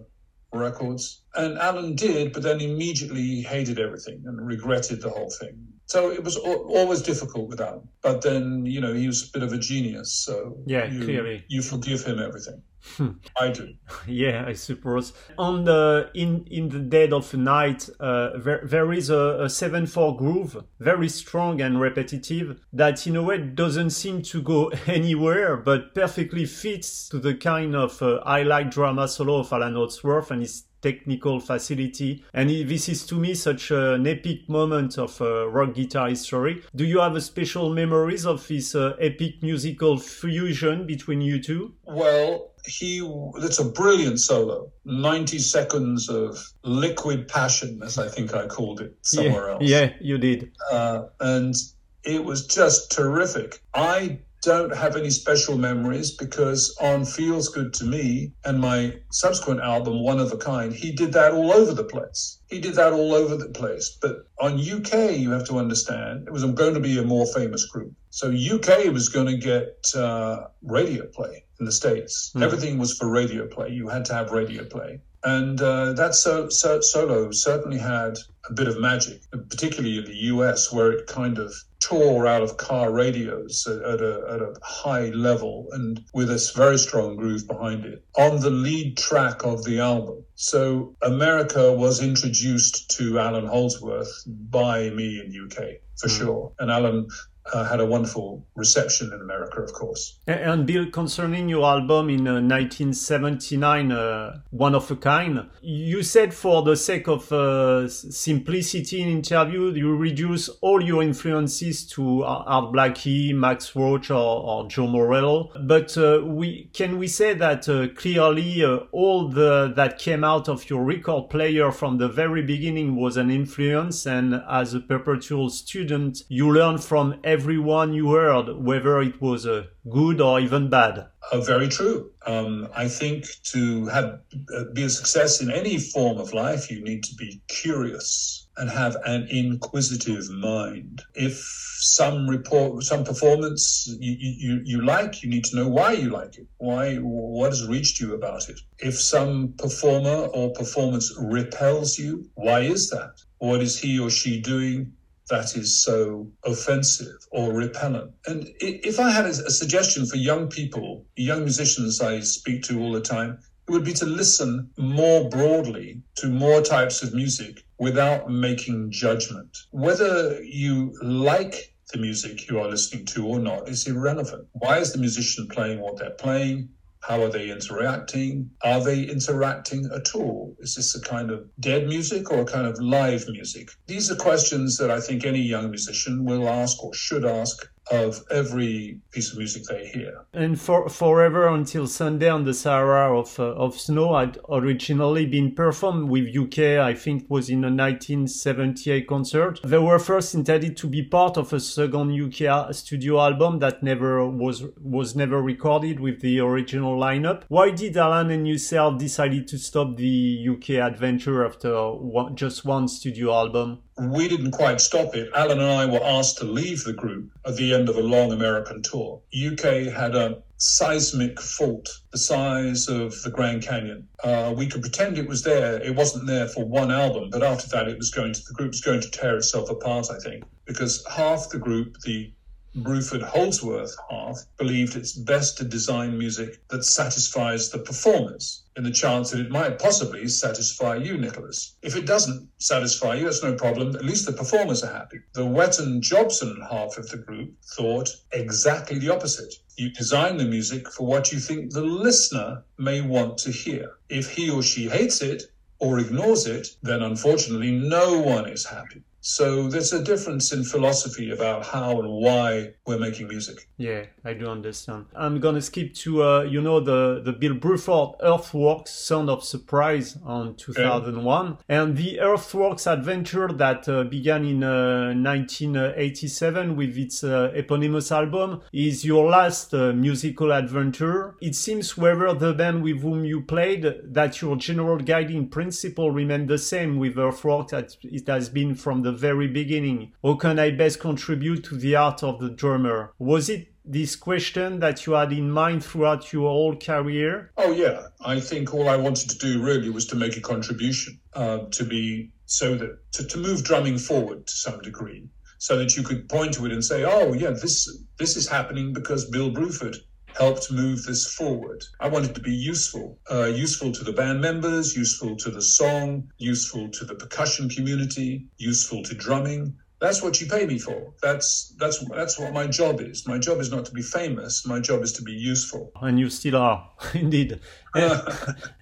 Records. 0.53 1.23
And 1.36 1.58
Allan 1.58 1.95
did, 1.95 2.32
but 2.32 2.43
then 2.43 2.62
immediately 2.62 3.41
hated 3.41 3.79
everything 3.79 4.23
and 4.25 4.45
regretted 4.45 5.01
the 5.01 5.10
whole 5.10 5.32
thing. 5.32 5.73
So 5.93 6.10
it 6.10 6.23
was 6.23 6.38
always 6.38 7.03
difficult 7.03 7.49
with 7.49 7.62
Allan. 7.62 7.88
But 8.01 8.23
then, 8.23 8.65
you 8.65 8.82
know, 8.82 8.95
he 8.95 9.06
was 9.06 9.29
a 9.29 9.32
bit 9.32 9.43
of 9.43 9.53
a 9.53 9.60
genius. 9.60 10.12
So 10.12 10.58
yeah, 10.65 10.86
you, 10.86 11.03
clearly. 11.03 11.45
You 11.49 11.62
forgive 11.62 12.03
him 12.03 12.17
everything. 12.17 12.63
Hmm. 12.97 13.12
I 13.39 13.49
do. 13.51 13.75
Yeah, 14.08 14.43
I 14.47 14.53
suppose. 14.53 15.13
On 15.38 15.65
the 15.65 16.10
in 16.15 16.47
in 16.49 16.69
the 16.69 16.79
dead 16.79 17.13
of 17.13 17.32
night, 17.36 17.89
uh, 17.99 18.32
there, 18.39 18.62
there 18.65 18.91
is 18.91 19.12
a, 19.12 19.43
a 19.43 19.49
seven 19.49 19.86
four 19.86 20.17
groove, 20.17 20.63
very 20.79 21.10
strong 21.10 21.62
and 21.62 21.79
repetitive, 21.79 22.60
that 22.73 23.06
in 23.06 23.15
a 23.15 23.21
way 23.21 23.38
doesn't 23.38 23.91
seem 23.91 24.23
to 24.23 24.41
go 24.41 24.71
anywhere, 24.88 25.58
but 25.58 25.93
perfectly 25.93 26.45
fits 26.45 27.08
to 27.10 27.19
the 27.19 27.36
kind 27.36 27.75
of 27.75 28.01
uh, 28.01 28.15
I 28.25 28.41
like 28.41 28.71
drama 28.71 29.08
solo 29.08 29.41
of 29.41 29.53
Allan 29.53 29.75
Holdsworth 29.75 30.32
and 30.32 30.41
his 30.41 30.63
technical 30.84 31.39
facility. 31.39 32.24
And 32.34 32.50
this 32.50 32.89
is 32.89 33.06
to 33.08 33.15
me 33.15 33.34
such 33.34 33.72
an 33.72 34.06
epic 34.06 34.48
moment 34.48 34.98
of 35.00 35.19
uh, 35.22 35.50
rock 35.50 35.74
guitar 35.74 36.10
history. 36.10 36.62
Do 36.76 36.86
you 36.86 37.00
have 37.00 37.15
a 37.15 37.22
special 37.22 37.74
memories 37.74 38.26
of 38.26 38.48
this 38.48 38.76
uh, 38.76 38.96
epic 39.00 39.41
musical 39.41 39.98
fusion 39.98 40.86
between 40.86 41.22
you 41.22 41.41
two? 41.41 41.74
Well, 41.86 42.52
he 42.65 43.02
it's 43.38 43.60
a 43.60 43.65
brilliant 43.65 44.19
solo 44.19 44.72
90 44.86 45.38
seconds 45.39 46.10
of 46.10 46.38
liquid 46.63 47.28
passion 47.28 47.82
as 47.84 47.98
i 47.98 48.08
think 48.08 48.34
i 48.34 48.48
called 48.48 48.80
it 48.80 48.96
somewhere 49.02 49.48
yeah, 49.48 49.54
else 49.54 49.63
yeah 49.63 49.89
you 50.00 50.17
did 50.17 50.52
uh, 50.72 51.04
and 51.19 51.56
it 52.04 52.24
was 52.24 52.48
just 52.48 52.89
terrific 52.89 53.62
i 53.74 54.17
don't 54.43 54.75
have 54.75 54.95
any 54.95 55.10
special 55.10 55.58
memories 55.58 56.12
because 56.12 56.75
on 56.82 57.06
Feels 57.06 57.49
Good 57.49 57.73
to 57.75 57.86
Me 57.86 58.34
and 58.43 58.60
my 58.60 58.95
subsequent 59.12 59.62
album, 59.62 60.03
One 60.03 60.19
of 60.19 60.32
a 60.32 60.38
Kind, 60.38 60.73
he 60.73 60.91
did 60.91 61.13
that 61.13 61.34
all 61.34 61.51
over 61.51 61.73
the 61.73 61.84
place. 61.84 62.39
He 62.49 62.60
did 62.60 62.75
that 62.75 62.93
all 62.93 63.13
over 63.13 63.38
the 63.38 63.49
place. 63.49 63.97
But 64.01 64.27
on 64.39 64.60
UK, 64.60 65.17
you 65.17 65.32
have 65.32 65.47
to 65.47 65.58
understand, 65.58 66.27
it 66.27 66.34
was 66.34 66.43
going 66.43 66.73
to 66.73 66.79
be 66.79 66.99
a 66.99 67.03
more 67.03 67.25
famous 67.25 67.65
group. 67.65 67.93
So 68.10 68.27
UK 68.29 68.91
was 68.91 69.10
going 69.10 69.27
to 69.27 69.38
get 69.38 69.91
uh, 69.95 70.47
radio 70.62 71.08
play 71.08 71.45
in 71.60 71.65
the 71.65 71.71
States. 71.71 72.32
Mm. 72.36 72.43
Everything 72.43 72.77
was 72.77 72.97
for 72.97 73.10
radio 73.10 73.47
play. 73.47 73.69
You 73.69 73.88
had 73.88 74.06
to 74.06 74.13
have 74.13 74.32
radio 74.32 74.65
play. 74.65 74.99
And 75.24 75.62
uh, 75.62 75.94
that 75.94 76.16
so, 76.16 76.50
so, 76.50 76.82
solo 76.82 77.32
certainly 77.32 77.78
had 77.78 78.18
a 78.50 78.54
bit 78.54 78.68
of 78.68 78.80
magic, 78.80 79.22
particularly 79.32 79.98
in 79.98 80.06
the 80.06 80.18
US, 80.34 80.72
where 80.72 80.92
it 80.92 81.08
kind 81.08 81.38
of 81.38 81.54
tore 81.80 82.28
out 82.28 82.42
of 82.42 82.58
car 82.58 82.92
radios 82.92 83.68
at, 83.68 83.82
at, 83.82 84.02
a, 84.02 84.26
at 84.30 84.42
a 84.42 84.54
high 84.62 85.08
level 85.10 85.68
and 85.72 86.04
with 86.14 86.30
a 86.30 86.52
very 86.56 86.78
strong 86.78 87.16
groove 87.16 87.46
behind 87.48 87.86
it 87.86 88.04
on 88.18 88.40
the 88.40 88.50
lead 88.50 88.98
track 88.98 89.44
of 89.44 89.64
the 89.64 89.80
album. 89.80 90.24
So 90.36 90.96
America 91.02 91.74
was 91.74 92.02
introduced 92.02 92.92
to 92.98 93.20
Allan 93.20 93.48
Holdsworth 93.48 94.24
by 94.26 94.90
me 94.90 95.22
in 95.22 95.46
UK 95.46 95.82
for 95.98 96.08
mm. 96.08 96.18
sure. 96.18 96.52
And 96.60 96.72
Allan 96.72 97.08
uh, 97.51 97.65
had 97.65 97.79
a 97.79 97.86
wonderful 97.86 98.45
reception 98.56 99.12
in 99.13 99.19
America, 99.19 99.62
of 99.62 99.73
course. 99.73 100.19
And 100.27 100.65
Bill, 100.65 100.89
concerning 100.89 101.49
your 101.49 101.65
album 101.65 102.10
in 102.10 102.27
uh, 102.27 102.36
1979, 102.36 103.91
uh, 103.91 104.39
One 104.51 104.75
of 104.75 104.89
a 104.89 104.95
Kind, 104.95 105.45
you 105.62 106.03
said 106.03 106.34
for 106.34 106.63
the 106.63 106.75
sake 106.75 107.08
of 107.08 107.32
uh, 107.32 107.89
simplicity 107.89 109.01
in 109.01 109.10
interview, 109.10 109.73
you 109.73 109.95
reduce 109.95 110.47
all 110.62 110.82
your 110.82 111.03
influences 111.03 111.86
to 111.88 112.23
Art 112.23 112.71
Blakey, 112.71 113.34
Max 113.34 113.75
Roach, 113.75 114.10
or, 114.10 114.43
or 114.43 114.67
Joe 114.69 114.88
Morello. 114.88 115.51
But 115.60 115.97
uh, 115.97 116.21
we 116.23 116.69
can 116.73 116.97
we 116.97 117.08
say 117.08 117.34
that 117.34 117.67
uh, 117.67 117.89
clearly 117.95 118.63
all 118.91 119.27
the 119.27 119.73
that 119.75 119.97
came 119.97 120.23
out 120.23 120.47
of 120.47 120.69
your 120.69 120.84
record 120.84 121.29
player 121.29 121.71
from 121.71 121.97
the 121.97 122.08
very 122.08 122.41
beginning 122.41 122.95
was 122.95 123.17
an 123.17 123.29
influence, 123.29 124.06
and 124.06 124.41
as 124.49 124.73
a 124.73 124.79
perpetual 124.79 125.49
student, 125.49 126.23
you 126.29 126.51
learn 126.51 126.77
from 126.77 127.15
everyone 127.34 127.93
you 127.93 128.12
heard, 128.12 128.48
whether 128.69 129.02
it 129.02 129.19
was 129.19 129.48
uh, 129.48 129.63
good 129.89 130.22
or 130.22 130.39
even 130.39 130.69
bad. 130.69 131.08
Uh, 131.32 131.41
very 131.41 131.67
true. 131.67 132.12
Um, 132.28 132.67
I 132.76 132.88
think 132.88 133.26
to 133.54 133.88
have 133.88 134.19
uh, 134.56 134.65
be 134.74 134.84
a 134.84 134.89
success 134.89 135.41
in 135.41 135.50
any 135.50 135.78
form 135.80 136.17
of 136.19 136.34
life, 136.34 136.69
you 136.69 136.80
need 136.84 137.04
to 137.06 137.15
be 137.15 137.41
curious 137.48 138.48
and 138.58 138.69
have 138.69 138.96
an 139.06 139.28
inquisitive 139.30 140.30
mind. 140.30 141.02
If 141.15 141.36
some 141.80 142.30
report, 142.30 142.84
some 142.84 143.04
performance 143.04 143.63
you, 144.00 144.15
you, 144.19 144.62
you 144.63 144.86
like, 144.86 145.24
you 145.24 145.30
need 145.30 145.46
to 145.46 145.56
know 145.56 145.67
why 145.67 145.93
you 145.93 146.10
like 146.12 146.38
it. 146.38 146.48
Why, 146.58 146.98
what 146.98 147.50
has 147.50 147.67
reached 147.67 148.00
you 148.00 148.13
about 148.13 148.48
it? 148.50 148.60
If 148.78 149.02
some 149.02 149.54
performer 149.58 150.28
or 150.36 150.54
performance 150.54 151.12
repels 151.19 151.98
you, 151.98 152.30
why 152.36 152.60
is 152.60 152.91
that? 152.91 153.13
What 153.39 153.62
is 153.62 153.80
he 153.80 154.00
or 154.00 154.12
she 154.12 154.39
doing 154.39 154.93
that 155.30 155.56
is 155.56 155.84
so 155.84 156.28
offensive 156.44 157.16
or 157.32 157.54
repellent. 157.54 158.12
And 158.28 158.50
if 158.60 159.00
I 159.00 159.10
had 159.12 159.26
a, 159.26 159.34
suggestion 159.34 160.06
for 160.06 160.18
young 160.18 160.50
people, 160.50 161.06
young 161.16 161.42
musicians 161.42 162.02
I 162.02 162.20
speak 162.20 162.64
to 162.64 162.80
all 162.80 162.92
the 162.92 163.02
time, 163.02 163.40
it 163.68 163.72
would 163.72 163.86
be 163.86 163.94
to 163.94 164.06
listen 164.06 164.70
more 164.78 165.30
broadly 165.30 166.02
to 166.16 166.28
more 166.28 166.62
types 166.62 167.02
of 167.02 167.14
music 167.14 167.64
without 167.78 168.30
making 168.30 168.92
judgment. 168.92 169.58
Whether 169.72 170.44
you 170.44 170.94
like 171.02 171.74
the 171.94 172.00
music 172.00 172.50
you 172.50 172.60
are 172.60 172.68
listening 172.68 173.06
to 173.06 173.26
or 173.26 173.40
not 173.40 173.70
is 173.70 173.88
irrelevant. 173.88 174.48
Why 174.54 174.80
is 174.80 174.92
the 174.92 175.00
musician 175.00 175.48
playing 175.48 175.80
what 175.80 175.98
they're 175.98 176.10
playing? 176.12 176.70
How 177.04 177.22
are 177.22 177.30
they 177.30 177.52
interacting? 177.52 178.50
Are 178.63 178.82
they 178.82 179.04
interacting 179.04 179.89
at 179.94 180.16
all? 180.16 180.56
Is 180.60 180.76
this 180.76 180.96
a 180.96 181.02
kind 181.02 181.32
of 181.32 181.50
dead 181.60 181.86
music 181.86 182.32
or 182.32 182.39
a 182.42 182.46
kind 182.46 182.66
of 182.66 182.80
live 182.80 183.28
music? 183.28 183.72
These 183.88 184.10
are 184.10 184.16
questions 184.16 184.78
that 184.78 184.89
I 184.89 185.02
think 185.02 185.26
any 185.26 185.42
young 185.42 185.70
musician 185.70 186.24
will 186.24 186.48
ask 186.48 186.82
or 186.82 186.94
should 186.94 187.26
ask 187.26 187.68
of 187.91 188.24
every 188.32 189.00
piece 189.12 189.32
of 189.32 189.38
music 189.38 189.63
they 189.69 189.88
hear. 189.88 190.26
And 190.34 190.60
for 190.60 190.89
Forever 190.89 191.48
Until 191.48 191.88
Sunday 191.88 192.30
on 192.30 192.46
the 192.46 192.54
Sahara 192.54 193.17
of, 193.17 193.39
uh, 193.39 193.54
of 193.54 193.80
Snow 193.80 194.15
had 194.17 194.39
originally 194.50 195.26
been 195.26 195.54
performed 195.54 196.10
with 196.10 196.36
UK, 196.36 196.80
I 196.80 196.93
think 196.93 197.30
was 197.30 197.50
in 197.50 197.63
a 197.63 197.67
1978 197.67 199.08
concert. 199.08 199.60
They 199.63 199.78
were 199.78 200.00
first 200.00 200.34
intended 200.34 200.78
to 200.78 200.88
be 200.88 201.04
part 201.04 201.38
of 201.38 201.52
a 201.54 201.60
second 201.60 202.12
UK 202.13 202.74
studio 202.74 203.19
album 203.19 203.60
that 203.60 203.84
never 203.84 204.26
was 204.28 204.63
was 204.82 205.15
never 205.15 205.41
recorded 205.41 206.00
with 206.00 206.22
the 206.22 206.39
original 206.39 206.98
lineup. 206.98 207.43
Why 207.48 207.72
did 207.72 207.98
Allan 207.98 208.32
and 208.32 208.48
yourself 208.48 208.98
decided 208.98 209.48
to 209.50 209.58
stop 209.58 209.98
the 209.98 210.48
UK 210.50 210.82
adventure 210.82 211.46
after 211.46 211.91
one, 211.91 212.36
just 212.36 212.65
one 212.65 212.88
studio 212.88 213.34
album? 213.34 213.80
We 213.97 214.27
didn't 214.27 214.51
quite 214.51 214.82
stop 214.82 215.15
it. 215.15 215.29
Allan 215.36 215.60
and 215.60 215.69
I 215.69 215.86
were 215.86 216.03
asked 216.03 216.39
to 216.39 216.45
leave 216.45 216.84
the 216.84 216.93
group 216.93 217.29
at 217.45 217.56
the 217.56 217.73
end 217.73 217.89
of 217.89 217.95
a 217.95 218.01
long 218.01 218.32
American 218.32 218.82
tour. 218.82 219.21
UK 219.34 219.93
had 219.93 220.15
a 220.15 220.41
seismic 220.58 221.39
fault 221.41 221.89
the 222.12 222.17
size 222.17 222.88
of 222.88 223.21
the 223.23 223.29
Grand 223.29 223.62
Canyon. 223.62 224.08
Uh, 224.23 224.53
we 224.56 224.65
could 224.65 224.82
pretend 224.82 225.17
it 225.17 225.27
was 225.27 225.43
there. 225.43 225.82
It 225.82 225.95
wasn't 225.95 226.25
there 226.25 226.47
for 226.47 226.65
one 226.65 226.89
album, 226.89 227.29
but 227.29 227.43
after 227.43 227.67
that, 227.69 227.88
it 227.88 227.97
was 227.97 228.10
going 228.10 228.34
to 228.34 228.41
the 228.47 228.53
group 228.53 228.71
was 228.71 228.82
going 228.82 229.01
to 229.01 229.12
tear 229.12 229.36
itself 229.38 229.69
apart. 229.69 230.08
I 230.10 230.17
think 230.19 230.43
because 230.65 231.06
half 231.12 231.49
the 231.49 231.60
group, 231.60 231.97
the 232.06 232.32
Bruford 232.76 233.22
Holdsworth 233.22 233.96
half 234.10 234.46
believed 234.58 234.96
it's 234.96 235.14
best 235.14 235.60
to 235.60 235.64
design 235.64 236.18
music 236.18 236.68
that 236.70 236.84
satisfies 236.84 237.70
the 237.70 237.78
performers 237.78 238.64
in 238.76 238.84
the 238.84 238.90
chance 238.90 239.30
that 239.30 239.42
it 239.42 239.52
might 239.52 239.78
possibly 239.78 240.28
satisfy 240.28 240.96
you, 240.96 241.16
Nicholas. 241.16 241.76
If 241.84 241.96
it 241.96 242.08
doesn't 242.08 242.50
satisfy 242.58 243.14
you, 243.14 243.26
that's 243.26 243.44
no 243.44 243.54
problem. 243.54 243.96
At 243.96 244.04
least 244.04 244.26
the 244.26 244.34
performers 244.34 244.84
are 244.84 244.92
happy. 244.92 245.20
The 245.34 245.46
Wetton 245.46 246.02
Jobson 246.02 246.62
half 246.68 246.98
of 246.98 247.08
the 247.10 247.18
group 247.18 247.54
thought 247.76 248.10
exactly 248.32 248.98
the 248.98 249.14
opposite. 249.14 249.54
You 249.78 249.92
design 249.92 250.38
the 250.38 250.46
music 250.46 250.90
for 250.92 251.06
what 251.06 251.32
you 251.32 251.38
think 251.38 251.74
the 251.74 251.84
listener 251.84 252.64
may 252.80 253.02
want 253.02 253.38
to 253.40 253.52
hear. 253.52 253.98
If 254.10 254.32
he 254.32 254.50
or 254.50 254.64
she 254.64 254.90
hates 254.90 255.22
it 255.22 255.44
or 255.78 256.00
ignores 256.00 256.48
it, 256.48 256.70
then 256.82 257.04
unfortunately 257.04 257.70
no 257.70 258.18
one 258.18 258.50
is 258.50 258.66
happy. 258.66 259.04
So 259.26 259.70
there's 259.70 259.94
a 259.94 260.04
difference 260.04 260.52
in 260.52 260.66
philosophy 260.66 261.32
about 261.32 261.66
how 261.66 261.98
and 262.02 262.10
why 262.10 262.74
we're 262.86 263.00
making 263.00 263.30
music. 263.30 263.70
Yeah, 263.78 264.04
I 264.26 264.34
do 264.34 264.48
understand. 264.48 265.06
I'm 265.16 265.40
gonna 265.40 265.62
skip 265.62 265.94
to 266.04 266.22
uh, 266.22 266.42
you 266.42 266.62
know 266.62 266.82
the 266.82 267.22
the 267.24 267.32
Bill 267.32 267.54
Bruford 267.54 268.18
Earthworks 268.22 268.92
Sound 268.92 269.30
of 269.30 269.42
Surprise 269.42 270.18
on 270.26 270.56
2001 270.56 271.58
yeah. 271.70 271.82
and 271.82 271.96
the 271.96 272.20
Earthworks 272.20 272.86
adventure 272.86 273.48
that 273.48 273.88
uh, 273.88 274.04
began 274.04 274.44
in 274.44 274.62
uh, 274.62 275.14
1987 275.16 276.76
with 276.76 276.98
its 276.98 277.24
uh, 277.24 277.50
eponymous 277.56 278.12
album 278.12 278.60
is 278.74 279.06
your 279.06 279.30
last 279.30 279.74
uh, 279.74 279.94
musical 279.94 280.52
adventure. 280.52 281.36
It 281.42 281.56
seems 281.56 281.96
whether 281.98 282.34
the 282.34 282.54
band 282.54 282.84
with 282.84 283.02
whom 283.02 283.24
you 283.24 283.40
played 283.40 283.86
that 284.04 284.42
your 284.42 284.58
general 284.58 284.98
guiding 284.98 285.48
principle 285.48 286.12
remained 286.12 286.50
the 286.50 286.58
same 286.58 286.98
with 287.00 287.16
Earthworks 287.16 287.72
as 287.72 287.98
it 288.04 288.28
has 288.28 288.50
been 288.50 288.76
from 288.76 289.02
the 289.02 289.12
very 289.13 289.47
beginning. 289.47 290.13
How 290.23 290.36
can 290.36 290.60
I 290.60 290.71
best 290.71 290.99
contribute 290.99 291.63
to 291.65 291.76
the 291.76 291.95
art 291.95 292.23
of 292.23 292.39
the 292.39 292.49
drummer? 292.49 293.13
Was 293.19 293.49
it 293.49 293.69
this 293.86 294.15
question 294.15 294.80
that 294.80 295.06
you 295.06 295.13
had 295.13 295.34
in 295.34 295.52
mind 295.52 295.84
throughout 295.84 296.32
your 296.32 296.49
whole 296.49 296.76
career? 296.76 297.52
Oh, 297.58 297.71
yeah. 297.71 298.08
I 298.26 298.39
think 298.39 298.73
all 298.73 298.89
I 298.89 298.95
wanted 298.95 299.30
to 299.30 299.38
do 299.38 299.62
really 299.62 299.89
was 299.89 300.06
to 300.08 300.15
make 300.15 300.38
a 300.38 300.41
contribution, 300.41 301.19
uh, 301.34 301.60
to 301.71 301.84
be 301.84 302.32
so 302.45 302.76
that 302.76 303.12
to, 303.13 303.26
to 303.26 303.38
move 303.38 303.63
drumming 303.63 303.97
forward 303.97 304.47
to 304.47 304.54
some 304.54 304.80
degree, 304.82 305.28
so 305.58 305.78
that 305.78 305.95
you 305.95 306.04
could 306.04 306.30
point 306.30 306.54
to 306.54 306.65
it 306.65 306.71
and 306.71 306.84
say, 306.84 307.04
oh, 307.04 307.34
yeah, 307.34 307.52
this, 307.52 307.89
this 308.17 308.38
is 308.38 308.47
happening 308.47 308.93
because 308.93 309.30
Bill 309.30 309.52
Bruford 309.52 309.97
helped 310.36 310.72
move 310.72 311.04
this 311.04 311.34
forward. 311.34 311.84
I 312.00 312.08
wanted 312.08 312.36
to 312.36 312.41
be 312.41 312.54
useful, 312.54 313.19
uh, 313.32 313.46
useful 313.46 313.91
to 313.91 314.04
the 314.04 314.13
band 314.13 314.41
members, 314.41 314.96
useful 314.96 315.36
to 315.38 315.52
the 315.52 315.62
song, 315.62 316.32
useful 316.38 316.89
to 316.89 317.06
the 317.06 317.15
percussion 317.15 317.69
community, 317.69 318.48
useful 318.58 319.04
to 319.04 319.13
drumming. 319.15 319.76
That's 320.04 320.22
what 320.22 320.42
you 320.42 320.48
pay 320.48 320.66
me 320.66 320.80
for. 320.80 321.13
That's 321.22 321.74
that's 321.80 322.06
that's 322.10 322.38
what 322.38 322.52
my 322.52 322.68
job 322.68 323.00
is. 323.00 323.26
My 323.26 323.38
job 323.38 323.62
is 323.62 323.72
not 323.72 323.86
to 323.86 323.94
be 323.94 324.02
famous. 324.02 324.68
My 324.68 324.82
job 324.82 325.02
is 325.02 325.13
to 325.13 325.24
be 325.24 325.32
useful. 325.32 325.94
And 326.02 326.20
you 326.20 326.30
still 326.30 326.58
are, 326.58 326.89
indeed. 327.13 327.62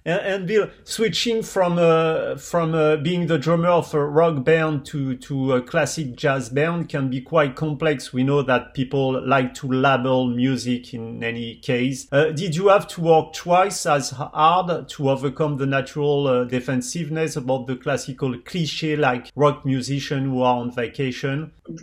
And, 0.04 0.20
and, 0.20 0.46
Bill, 0.48 0.68
switching 0.82 1.44
from 1.44 1.78
uh, 1.78 2.34
from 2.36 2.74
uh, 2.74 2.96
being 2.96 3.28
the 3.28 3.38
drummer 3.38 3.68
of 3.68 3.94
a 3.94 4.04
rock 4.04 4.42
band 4.42 4.84
to 4.86 5.16
to 5.18 5.52
a 5.52 5.62
classic 5.62 6.16
jazz 6.16 6.48
band 6.48 6.88
can 6.88 7.08
be 7.08 7.20
quite 7.20 7.54
complex. 7.54 8.12
We 8.12 8.24
know 8.24 8.42
that 8.42 8.74
people 8.74 9.24
like 9.24 9.54
to 9.56 9.68
label 9.68 10.26
music 10.26 10.92
in 10.92 11.22
any 11.22 11.56
case. 11.56 12.08
Uh, 12.10 12.30
did 12.30 12.56
you 12.56 12.66
have 12.68 12.88
to 12.88 13.00
work 13.02 13.32
twice 13.34 13.86
as 13.86 14.10
hard 14.10 14.88
to 14.88 15.10
overcome 15.10 15.58
the 15.58 15.66
natural 15.66 16.26
uh, 16.26 16.44
defensiveness 16.44 17.36
about 17.36 17.68
the 17.68 17.76
classical 17.76 18.36
cliche 18.40 18.96
like 18.96 19.30
rock 19.36 19.64
musician 19.64 20.24
who 20.24 20.42
are 20.42 20.56
on 20.56 20.72
vacation? 20.72 21.11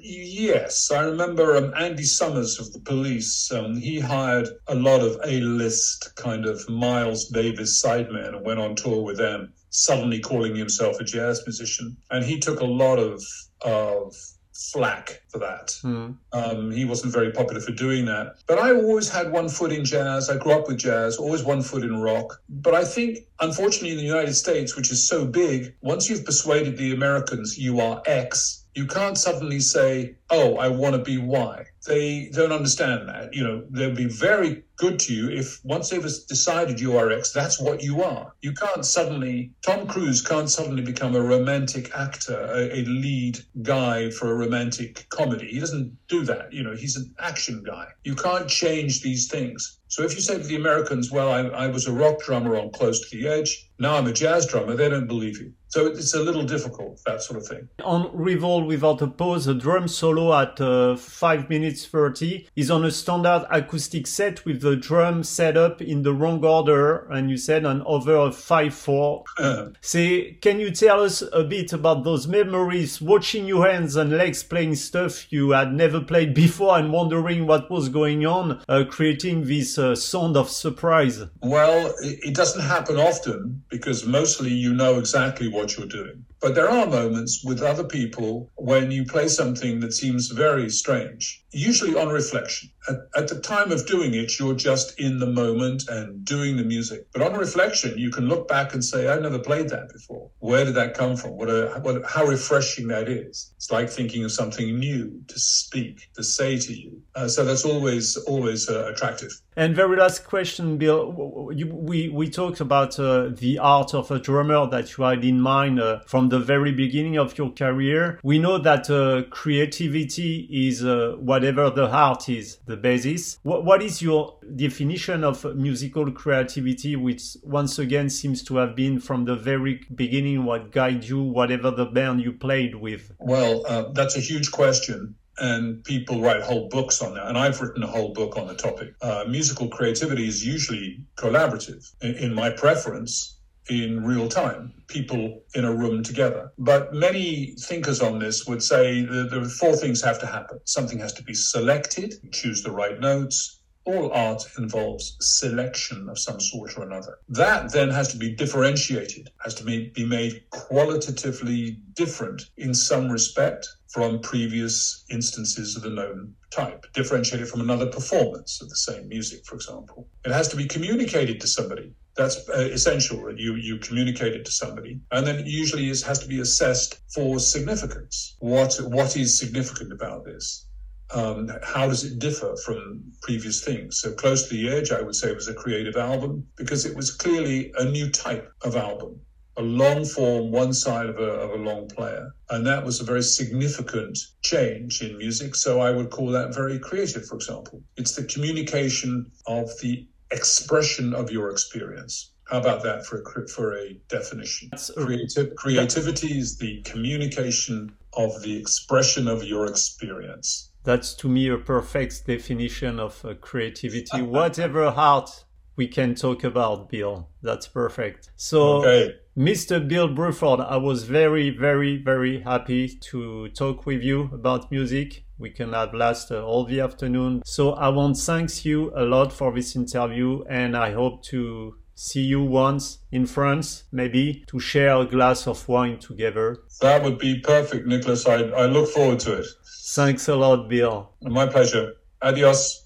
Yes, 0.01 0.91
I 0.91 1.03
remember 1.03 1.55
um, 1.55 1.73
Andy 1.75 2.03
Summers 2.03 2.59
of 2.59 2.71
the 2.73 2.79
Police. 2.79 3.51
Um, 3.51 3.75
he 3.75 3.99
hired 3.99 4.47
a 4.67 4.75
lot 4.75 5.01
of 5.01 5.19
A-list 5.25 6.15
kind 6.15 6.45
of 6.45 6.67
Miles 6.69 7.29
Davis 7.29 7.81
sidemen 7.83 8.35
and 8.35 8.45
went 8.45 8.59
on 8.59 8.75
tour 8.75 9.03
with 9.03 9.17
them, 9.17 9.53
suddenly 9.69 10.19
calling 10.19 10.55
himself 10.55 10.99
a 10.99 11.03
jazz 11.03 11.43
musician. 11.45 11.95
And 12.11 12.25
he 12.25 12.39
took 12.39 12.59
a 12.59 12.65
lot 12.65 12.97
of 12.99 13.23
of 13.61 14.15
flack 14.59 15.21
for 15.29 15.39
that. 15.39 15.67
Mm. 15.83 16.17
Um, 16.33 16.71
he 16.71 16.83
wasn't 16.85 17.13
very 17.13 17.31
popular 17.31 17.61
for 17.61 17.71
doing 17.71 18.05
that. 18.05 18.35
But 18.45 18.59
I 18.59 18.73
always 18.73 19.09
had 19.09 19.31
one 19.31 19.47
foot 19.47 19.71
in 19.71 19.85
jazz. 19.85 20.29
I 20.29 20.37
grew 20.37 20.51
up 20.51 20.67
with 20.67 20.77
jazz, 20.77 21.17
always 21.17 21.43
one 21.43 21.61
foot 21.61 21.83
in 21.83 22.01
rock. 22.01 22.41
But 22.49 22.73
I 22.73 22.83
think, 22.83 23.19
unfortunately, 23.39 23.91
in 23.91 23.97
the 23.97 24.03
United 24.03 24.33
States, 24.33 24.75
which 24.75 24.91
is 24.91 25.07
so 25.07 25.25
big, 25.25 25.75
once 25.81 26.09
you've 26.09 26.25
persuaded 26.25 26.77
the 26.77 26.93
Americans 26.93 27.57
you 27.57 27.79
are 27.79 28.01
X, 28.05 28.59
you 28.75 28.86
can't 28.86 29.17
suddenly 29.17 29.60
say, 29.60 30.15
oh, 30.29 30.57
I 30.57 30.67
want 30.67 30.95
to 30.95 31.01
be 31.01 31.17
Y. 31.17 31.65
They 31.87 32.29
don't 32.33 32.51
understand 32.51 33.07
that. 33.07 33.33
You 33.33 33.43
know, 33.43 33.63
they'll 33.69 33.95
be 33.95 34.05
very 34.05 34.63
good 34.75 34.99
to 34.99 35.13
you 35.13 35.29
if 35.29 35.59
once 35.63 35.89
they've 35.89 36.01
decided 36.01 36.79
you 36.79 36.97
are 36.97 37.11
X, 37.11 37.31
that's 37.31 37.59
what 37.59 37.81
you 37.81 38.01
are. 38.01 38.33
You 38.41 38.53
can't 38.53 38.85
suddenly, 38.85 39.51
Tom 39.65 39.87
Cruise 39.87 40.21
can't 40.21 40.49
suddenly 40.49 40.81
become 40.81 41.15
a 41.15 41.21
romantic 41.21 41.93
actor, 41.95 42.47
a, 42.53 42.79
a 42.79 42.81
lead 42.85 43.39
guy 43.61 44.09
for 44.09 44.31
a 44.31 44.35
romantic 44.35 45.07
comedy. 45.09 45.47
He 45.47 45.59
doesn't 45.59 45.97
do 46.07 46.23
that. 46.23 46.53
You 46.53 46.63
know, 46.63 46.75
he's 46.75 46.95
an 46.95 47.13
action 47.19 47.63
guy. 47.65 47.87
You 48.03 48.15
can't 48.15 48.47
change 48.47 49.01
these 49.01 49.27
things. 49.27 49.79
So 49.87 50.03
if 50.03 50.13
you 50.13 50.21
say 50.21 50.37
to 50.37 50.43
the 50.43 50.55
Americans, 50.55 51.11
well, 51.11 51.31
I, 51.31 51.39
I 51.63 51.67
was 51.67 51.87
a 51.87 51.91
rock 51.91 52.19
drummer 52.19 52.55
on 52.55 52.69
Close 52.71 53.09
to 53.09 53.17
the 53.17 53.27
Edge, 53.27 53.69
now 53.79 53.95
I'm 53.95 54.05
a 54.05 54.13
jazz 54.13 54.45
drummer, 54.45 54.75
they 54.75 54.87
don't 54.87 55.07
believe 55.07 55.39
you. 55.39 55.51
So 55.69 55.87
it's 55.87 56.13
a 56.13 56.21
little 56.21 56.43
difficult, 56.43 57.01
that 57.05 57.23
sort 57.23 57.39
of 57.39 57.47
thing. 57.47 57.67
On 57.83 58.09
Revel 58.13 58.65
Without 58.65 59.01
a 59.01 59.07
Pause, 59.07 59.47
a 59.47 59.53
drum 59.55 59.87
solo 59.87 60.18
solo 60.19 60.41
at 60.41 60.60
uh, 60.60 60.95
5 60.95 61.49
minutes 61.49 61.86
30 61.86 62.47
is 62.55 62.69
on 62.69 62.86
a 62.86 62.91
standard 62.91 63.45
acoustic 63.49 64.05
set 64.05 64.45
with 64.45 64.62
the 64.62 64.75
drum 64.75 65.23
set 65.23 65.55
up 65.55 65.82
in 65.82 66.03
the 66.03 66.13
wrong 66.13 66.43
order, 66.43 67.08
and 67.10 67.29
you 67.29 67.38
said 67.38 67.65
an 67.65 67.82
over 67.86 68.15
of 68.15 68.36
5 68.36 68.73
4. 68.73 69.23
Uh. 69.38 69.65
Say, 69.82 70.34
can 70.41 70.60
you 70.60 70.71
tell 70.71 71.01
us 71.01 71.23
a 71.34 71.43
bit 71.43 71.73
about 71.73 72.03
those 72.03 72.27
memories, 72.27 73.01
watching 73.01 73.45
your 73.45 73.69
hands 73.69 73.95
and 73.95 74.12
legs 74.12 74.43
playing 74.43 74.75
stuff 74.75 75.32
you 75.32 75.51
had 75.51 75.73
never 75.73 76.01
played 76.01 76.34
before 76.34 76.77
and 76.77 76.91
wondering 76.91 77.47
what 77.47 77.69
was 77.69 77.89
going 77.89 78.25
on, 78.25 78.62
uh, 78.67 78.84
creating 78.89 79.45
this 79.45 79.77
uh, 79.77 79.95
sound 79.95 80.36
of 80.36 80.49
surprise? 80.49 81.23
Well, 81.41 81.93
it 82.01 82.36
doesn't 82.36 82.62
happen 82.62 82.97
often 82.97 83.63
because 83.69 84.05
mostly 84.05 84.51
you 84.51 84.73
know 84.73 84.99
exactly 84.99 85.47
what 85.47 85.77
you're 85.77 85.88
doing. 85.88 86.25
But 86.41 86.55
there 86.55 86.69
are 86.69 86.88
moments 86.88 87.43
with 87.43 87.62
other 87.62 87.84
people 87.84 88.49
when 88.55 88.91
you 88.91 89.03
play 89.03 89.27
something 89.27 89.82
that 89.82 89.93
seems 90.10 90.30
very 90.30 90.69
strange, 90.69 91.43
usually 91.52 91.95
on 91.95 92.10
reflection. 92.10 92.69
At, 92.88 92.95
at, 93.15 93.28
the 93.28 93.39
time 93.39 93.72
of 93.72 93.86
doing 93.86 94.15
it, 94.15 94.39
you're 94.39 94.56
just 94.56 95.00
in 95.00 95.19
the 95.19 95.28
moment 95.28 95.84
and 95.88 96.26
doing 96.26 96.58
the 96.58 96.63
music. 96.63 97.06
But 97.13 97.22
on 97.22 97.34
reflection, 97.34 97.95
you 97.98 98.10
can 98.10 98.28
look 98.28 98.48
back 98.48 98.74
and 98.74 98.84
say, 98.84 99.08
I've 99.08 99.22
never 99.22 99.38
played 99.38 99.69
that 99.69 99.93
before. 99.93 100.32
Where 100.39 100.65
did 100.65 100.74
that 100.76 100.95
come 100.95 101.15
from? 101.15 101.38
What, 101.38 101.50
a, 101.50 101.80
what 101.84 102.04
how 102.08 102.26
refreshing 102.26 102.88
that 102.88 103.08
is. 103.08 103.52
It's 103.58 103.69
like 103.69 103.89
thinking 103.89 104.24
of 104.24 104.32
something 104.32 104.80
new 104.80 105.22
to 105.28 105.39
speak, 105.39 106.10
to 106.15 106.24
say 106.24 106.58
to 106.58 106.74
you. 106.74 107.00
Uh, 107.13 107.28
so 107.28 107.45
that's 107.45 107.65
always, 107.65 108.17
always 108.17 108.67
uh, 108.67 108.91
attractive. 108.91 109.32
And 109.60 109.76
very 109.76 109.98
last 109.98 110.24
question, 110.24 110.78
Bill. 110.78 111.52
You, 111.54 111.67
we, 111.67 112.08
we 112.08 112.30
talked 112.30 112.62
about 112.62 112.98
uh, 112.98 113.28
the 113.28 113.60
art 113.60 113.93
of 113.93 114.10
a 114.10 114.17
drummer 114.17 114.65
that 114.67 114.98
you 114.98 115.04
had 115.04 115.26
in 115.26 115.41
mind 115.41 115.82
uh, 115.82 116.00
from 116.06 116.30
the 116.30 116.39
very 116.39 116.72
beginning 116.72 117.17
of 117.17 117.38
your 117.38 117.52
career. 117.52 118.22
We 118.24 118.39
know 118.39 118.58
that 118.58 118.89
uh, 118.89 119.24
creativity 119.30 120.48
is 120.50 120.86
uh, 120.86 121.17
whatever 121.19 121.69
the 121.69 121.89
heart 121.89 122.30
is, 122.30 122.60
the 122.67 122.78
basis. 122.78 123.38
What, 123.43 123.65
what 123.65 123.84
is 123.84 124.02
your 124.02 124.38
definition 124.56 125.26
of 125.26 125.43
musical 125.58 126.10
creativity, 126.10 126.95
which 126.95 127.36
once 127.43 127.80
again 127.80 128.10
seems 128.10 128.41
to 128.43 128.56
have 128.56 128.78
been 128.78 129.02
from 129.02 129.26
the 129.26 129.36
very 129.36 129.82
beginning 129.93 130.45
what 130.45 130.72
guided 130.72 131.10
you, 131.10 131.22
whatever 131.22 131.69
the 131.69 131.86
band 131.86 132.22
you 132.22 132.32
played 132.32 132.76
with? 132.76 133.12
Well, 133.19 133.65
uh, 133.67 133.91
that's 133.91 134.15
a 134.15 134.22
huge 134.22 134.52
question 134.52 135.15
and 135.39 135.84
people 135.84 136.21
write 136.21 136.41
whole 136.41 136.67
books 136.69 137.02
on 137.02 137.13
that. 137.13 137.28
And 137.28 137.38
I've 137.38 137.60
written 137.62 137.84
a 137.84 137.88
whole 137.88 138.13
book 138.13 138.38
on 138.38 138.47
the 138.47 138.56
topic. 138.56 138.93
Uh, 139.02 139.25
musical 139.28 139.67
creativity 139.67 140.28
is 140.28 140.45
usually 140.45 140.99
collaborative. 141.15 141.91
In, 142.02 142.15
in, 142.15 142.34
my 142.34 142.49
preference, 142.49 143.39
in 143.69 144.04
real 144.04 144.28
time, 144.28 144.73
people 144.88 145.43
in 145.56 145.65
a 145.65 145.73
room 145.73 146.04
together. 146.04 146.52
But 146.58 146.93
many 146.93 147.56
thinkers 147.60 148.02
on 148.02 148.19
this 148.19 148.47
would 148.47 148.63
say 148.63 149.02
that 149.06 149.30
there 149.32 149.41
are 149.41 149.49
four 149.49 149.75
things 149.75 150.02
have 150.02 150.19
to 150.19 150.25
happen. 150.25 150.60
Something 150.65 150.99
has 150.99 151.13
to 151.13 151.23
be 151.23 151.34
selected, 151.34 152.15
choose 152.32 152.63
the 152.63 152.71
right 152.71 152.99
notes. 152.99 153.58
All 153.86 154.12
art 154.12 154.43
involves 154.58 155.17
selection 155.19 156.10
of 156.10 156.19
some 156.19 156.39
sort 156.39 156.78
or 156.78 156.84
another. 156.84 157.17
That 157.30 157.71
then 157.71 157.89
has 157.89 158.10
to 158.10 158.17
be 158.17 158.36
differentiated, 158.36 159.30
has 159.43 159.56
to 159.56 159.63
be 159.63 159.91
made 159.97 160.43
qualitatively 160.52 161.80
different 161.95 162.49
in 162.58 162.73
some 162.73 163.10
respect 163.10 163.67
from 163.89 164.19
previous 164.21 165.04
instances 165.10 165.75
of 165.75 165.82
the 165.82 165.89
known 165.89 166.34
type, 166.52 166.86
differentiated 166.93 167.47
from 167.47 167.62
another 167.62 167.88
performance 167.88 168.62
of 168.62 168.69
the 168.69 168.75
same 168.75 169.08
music, 169.08 169.45
for 169.45 169.56
example. 169.56 170.08
It 170.25 170.32
has 170.32 170.47
to 170.49 170.56
be 170.56 170.65
communicated 170.65 171.41
to 171.41 171.47
somebody 171.47 171.93
that's 172.15 172.49
uh, 172.49 172.69
essential. 172.71 173.17
You 173.36 173.56
you 173.56 173.78
communicate 173.78 174.34
it 174.34 174.45
to 174.45 174.52
somebody, 174.52 174.99
and 175.12 175.25
then 175.25 175.45
usually 175.45 175.89
it 175.89 176.02
has 176.02 176.19
to 176.19 176.28
be 176.28 176.39
assessed 176.41 176.99
for 177.13 177.39
significance. 177.39 178.36
What 178.39 178.75
what 178.97 179.15
is 179.17 179.39
significant 179.39 179.91
about 179.91 180.25
this? 180.25 180.65
Um, 181.12 181.49
how 181.63 181.88
does 181.88 182.04
it 182.04 182.19
differ 182.19 182.56
from 182.63 183.02
previous 183.21 183.63
things? 183.63 183.99
So 184.02 184.13
close 184.13 184.47
to 184.47 184.54
the 184.54 184.69
edge, 184.69 184.91
I 184.91 185.02
would 185.02 185.15
say, 185.15 185.34
was 185.34 185.47
a 185.47 185.56
creative 185.56 185.95
album 185.95 186.45
because 186.56 186.86
it 186.86 186.95
was 186.95 187.10
clearly 187.10 187.73
a 187.80 187.86
new 187.86 188.12
type 188.12 188.52
of 188.62 188.75
album, 188.75 189.19
a 189.60 189.62
long 189.62 190.06
form, 190.06 190.52
one 190.52 190.74
side 190.74 191.08
of 191.08 191.17
a, 191.17 191.32
of 191.45 191.52
a 191.52 191.62
long 191.63 191.88
player, 191.89 192.34
and 192.50 192.65
that 192.65 192.84
was 192.84 193.02
a 193.02 193.04
very 193.04 193.22
significant 193.22 194.17
change 194.41 195.02
in 195.02 195.17
music. 195.17 195.54
So 195.54 195.82
I 195.82 195.91
would 195.91 196.10
call 196.10 196.28
that 196.32 196.56
very 196.56 196.80
creative. 196.80 197.26
For 197.26 197.36
example, 197.36 197.84
it's 197.98 198.15
the 198.15 198.24
communication 198.24 199.30
of 199.48 199.69
the 199.82 200.08
expression 200.32 201.13
of 201.13 201.30
your 201.30 201.50
experience. 201.50 202.32
How 202.45 202.60
about 202.60 202.82
that 202.84 203.06
for 203.06 203.22
a, 203.22 203.48
for 203.50 203.78
a 203.78 203.93
definition? 204.08 204.69
Creativ- 204.74 205.54
creativity 205.56 206.39
is 206.39 206.58
the 206.58 206.82
communication 206.84 207.93
of 208.13 208.41
the 208.41 208.58
expression 208.58 209.28
of 209.28 209.43
your 209.43 209.67
experience. 209.67 210.72
That's 210.84 211.13
to 211.15 211.28
me 211.28 211.50
a 211.50 211.58
perfect 211.58 212.26
definition 212.26 213.00
of 213.00 213.24
uh, 213.26 213.34
creativity. 213.36 214.22
Whatever 214.22 214.86
art 214.86 215.43
we 215.80 215.88
can 215.88 216.13
talk 216.13 216.43
about, 216.43 216.89
Bill. 216.89 217.30
That's 217.41 217.67
perfect. 217.67 218.32
So, 218.36 218.80
okay. 218.80 219.15
Mr. 219.39 219.80
Bill 219.88 220.10
Bruford, 220.10 220.60
I 220.60 220.75
was 220.75 221.06
very, 221.06 221.49
very, 221.49 221.95
very 221.95 222.41
happy 222.41 222.89
to 222.89 223.47
talk 223.47 223.86
with 223.86 224.04
you 224.04 224.30
about 224.34 224.69
music. 224.69 225.23
We 225.38 225.49
can 225.49 225.71
have 225.71 225.93
last 225.93 226.30
uh, 226.30 226.43
all 226.45 226.65
the 226.65 226.82
afternoon. 226.82 227.43
So 227.45 227.71
I 227.71 227.88
want 227.88 228.17
to 228.17 228.21
thank 228.21 228.65
you 228.65 228.91
a 228.93 229.06
lot 229.06 229.32
for 229.32 229.56
this 229.56 229.78
interview, 229.78 230.43
and 230.49 230.75
I 230.75 230.91
hope 230.91 231.23
to 231.28 231.78
see 231.95 232.23
you 232.23 232.43
once 232.43 232.97
in 233.13 233.25
France, 233.25 233.86
maybe 233.93 234.43
to 234.47 234.60
share 234.60 234.97
a 234.97 235.06
glass 235.06 235.47
of 235.47 235.65
wine 235.69 235.99
together. 235.99 236.58
That 236.82 237.02
would 237.04 237.17
be 237.17 237.39
perfect, 237.39 237.88
Nicholas. 237.88 238.28
I, 238.28 238.41
I 238.41 238.65
look 238.65 238.89
forward 238.89 239.21
to 239.21 239.39
it. 239.39 239.45
Thanks 239.91 240.28
a 240.28 240.36
lot, 240.36 240.67
Bill. 240.67 241.12
My 241.21 241.45
pleasure. 241.45 241.93
Adios. 242.21 242.78